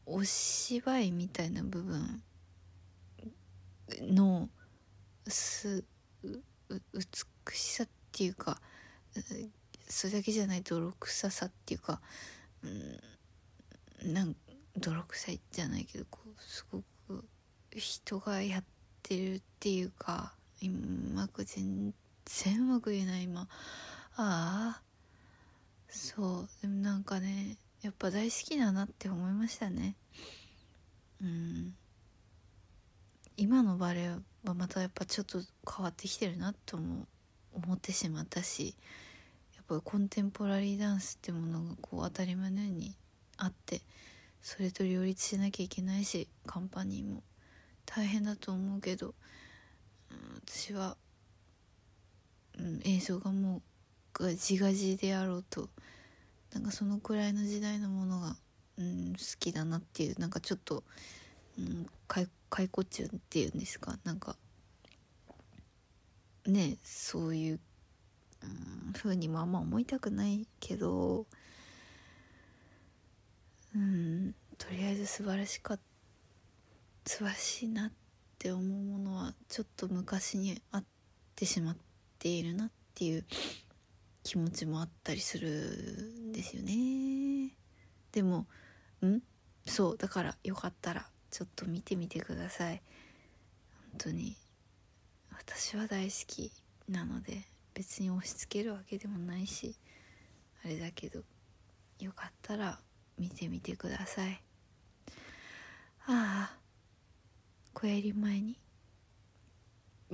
[0.05, 2.21] お芝居みたいな部分
[4.03, 4.47] の
[5.25, 5.83] す
[6.69, 7.01] 美
[7.51, 8.61] しさっていうか
[9.89, 11.99] それだけじゃない泥臭さっていうか、
[12.63, 12.99] うん、
[14.03, 14.35] なん
[14.77, 17.25] 泥臭いじゃないけどこうすごく
[17.75, 18.63] 人がやっ
[19.03, 20.33] てるっていうか
[20.63, 20.67] う
[21.15, 21.93] まく全
[22.25, 23.41] 然うまく言えない今。
[23.41, 23.47] あ
[24.17, 24.81] あ。
[25.89, 26.49] そう。
[26.61, 29.95] でもなんかねやっぱ大好きだなって思いましたね。
[31.21, 31.75] うん。
[33.37, 34.09] 今のバレエ
[34.45, 35.39] はまたやっぱちょっと
[35.69, 37.05] 変わってきてるなとも
[37.53, 38.75] 思ってしまったし
[39.55, 42.95] やっぱコンテンポラリーダンスってものがこう当たり前のように
[43.37, 43.81] あって
[44.41, 47.23] それと両立しなきゃいけないしカンパニーも
[47.85, 49.13] 大変だと思うけど、
[50.11, 50.97] うん、私は、
[52.57, 53.61] うん、映像がも
[54.19, 55.69] う自画自であろうと
[56.53, 58.35] なんかそのくらいの時代のものが、
[58.77, 60.83] うん、好きだなっていうなんかちょっと、
[61.59, 62.27] うん、解
[62.69, 64.35] 雇中っていうんですかなんか
[66.45, 67.59] ねそういう、
[68.43, 71.25] うん、風にもあんま思いたくないけど
[73.77, 75.83] うんとりあえず素晴らしかった
[77.11, 77.91] 素晴らしいなっ
[78.39, 80.83] て思うものはちょっと昔にあっ
[81.35, 81.77] てしまっ
[82.17, 83.23] ているなっていう
[84.23, 87.51] 気持ちもあったりするんですよね。
[88.11, 88.47] でも
[89.05, 89.21] ん
[89.65, 92.81] そうだからよかったらちょっと見てみてください。
[93.91, 94.35] 本当に
[95.31, 96.51] 私は大好き
[96.89, 97.43] なので
[97.75, 99.75] 別に押し付けるわけでもないし
[100.65, 101.21] あれだけど
[101.99, 102.79] よかったら
[103.17, 104.41] 見てみてください。
[106.05, 106.57] ああ
[107.73, 108.57] 小やり前に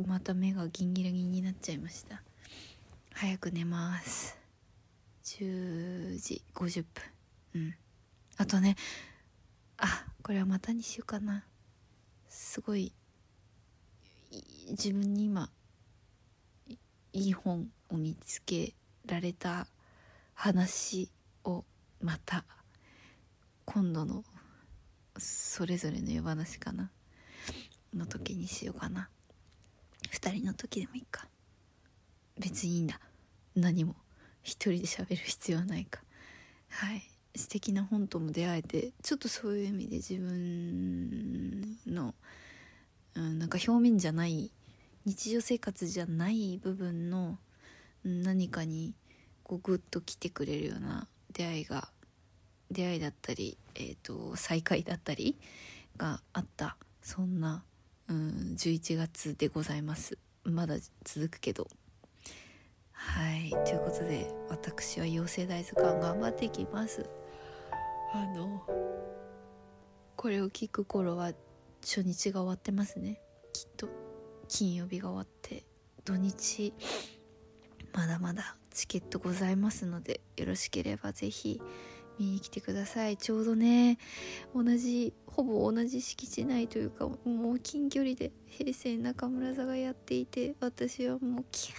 [0.08, 2.22] また目がギンギラギンになっちゃいました。
[3.14, 4.38] 早く寝ます。
[5.26, 6.86] 10時50
[7.54, 7.62] 分。
[7.62, 7.76] うん。
[8.38, 8.76] あとね
[9.78, 11.46] あこれはまたにしようかな。
[12.28, 12.92] すごい
[14.70, 15.50] 自分に今
[17.12, 18.74] いい本を見つけ
[19.06, 19.68] られた
[20.34, 21.10] 話
[21.44, 21.64] を
[22.02, 22.44] また
[23.66, 24.24] 今度の
[25.18, 26.92] それぞれの夜話かな。
[27.94, 29.10] の時にしようかな。
[30.12, 31.28] 2人の時でもいいか。
[32.40, 33.00] 別にいいんだ。
[33.56, 33.96] 何も。
[34.42, 36.02] 一人で喋る必要はないか。
[36.70, 37.04] はい。
[37.36, 42.14] 素敵な本とも出会えてちょっとそういう意味で自分の、
[43.16, 44.52] うん、なんか表面じゃない
[45.06, 47.40] 日常生活じゃない部分の
[48.04, 48.94] 何かに
[49.44, 51.90] こうグッと来てくれるような出会いが
[52.72, 55.38] 出会いだったり、えーと、再会だったり
[55.98, 56.78] があった。
[57.02, 57.64] そんな、
[58.08, 60.18] うん、11月でございます。
[60.44, 61.68] まだ続くけど。
[62.92, 63.50] はい。
[63.50, 67.10] ということで私は妖精大図鑑頑張っていきます。
[68.14, 68.64] あの
[70.16, 71.34] これを聞く頃は
[71.82, 73.20] 初日が終わってますね。
[73.52, 73.90] きっと
[74.48, 75.66] 金曜日が終わって
[76.06, 76.74] 土日
[77.94, 81.62] まだまだチケットございますのでよろしければ是非
[82.20, 83.18] 見に来てください。
[83.18, 83.98] ちょうどね
[84.56, 91.78] 同じほぼ同じ敷地内というかもう近距離で平成中村座がやっていて私はもうキャー。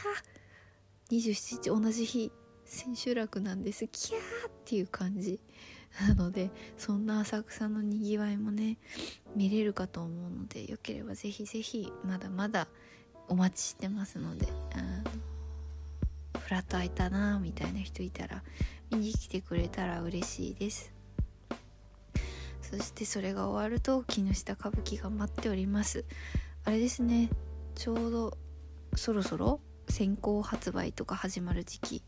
[1.10, 2.32] 27日同じ日
[2.64, 3.86] 千秋楽なんです。
[3.88, 4.18] キャー
[4.48, 5.38] っていう感じ。
[6.00, 8.78] なのでそんな浅草のにぎわいもね
[9.36, 12.66] 見れるかと思うのでよければぜひぜひまだまだ
[13.28, 18.42] お待ちしてますのであのフラット空いたなみたいな人いたら
[18.94, 20.92] に来てくれたら嬉しいです。
[22.62, 26.04] そしてそれが終わると木下歌舞伎が待っております。
[26.64, 27.28] あれですね。
[27.74, 28.38] ちょうど
[28.96, 32.02] そろそろ先行発売とか始まる時期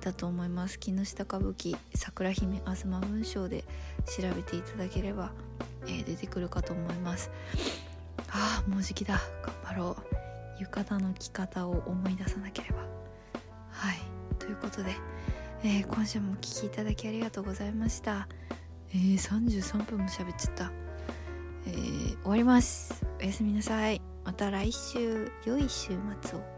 [0.00, 0.78] だと思います。
[0.78, 3.64] 木下歌舞伎桜姫東文章で
[4.04, 5.32] 調べていただければ、
[5.86, 7.30] えー、出てくるかと思います。
[8.30, 9.20] ああもうじきだ。
[9.42, 9.96] 頑張ろ
[10.58, 10.60] う。
[10.60, 12.78] 浴衣の着方を思い出さなければ。
[13.70, 13.98] はい。
[14.38, 14.94] ということで
[15.64, 18.28] えー、今週もお聴きいただきありがとうございました。
[18.90, 20.72] えー、33分も喋っちゃった。
[21.66, 23.04] えー、終わります。
[23.20, 24.00] おやすみなさい。
[24.24, 25.92] また来週、良い週
[26.22, 26.55] 末を。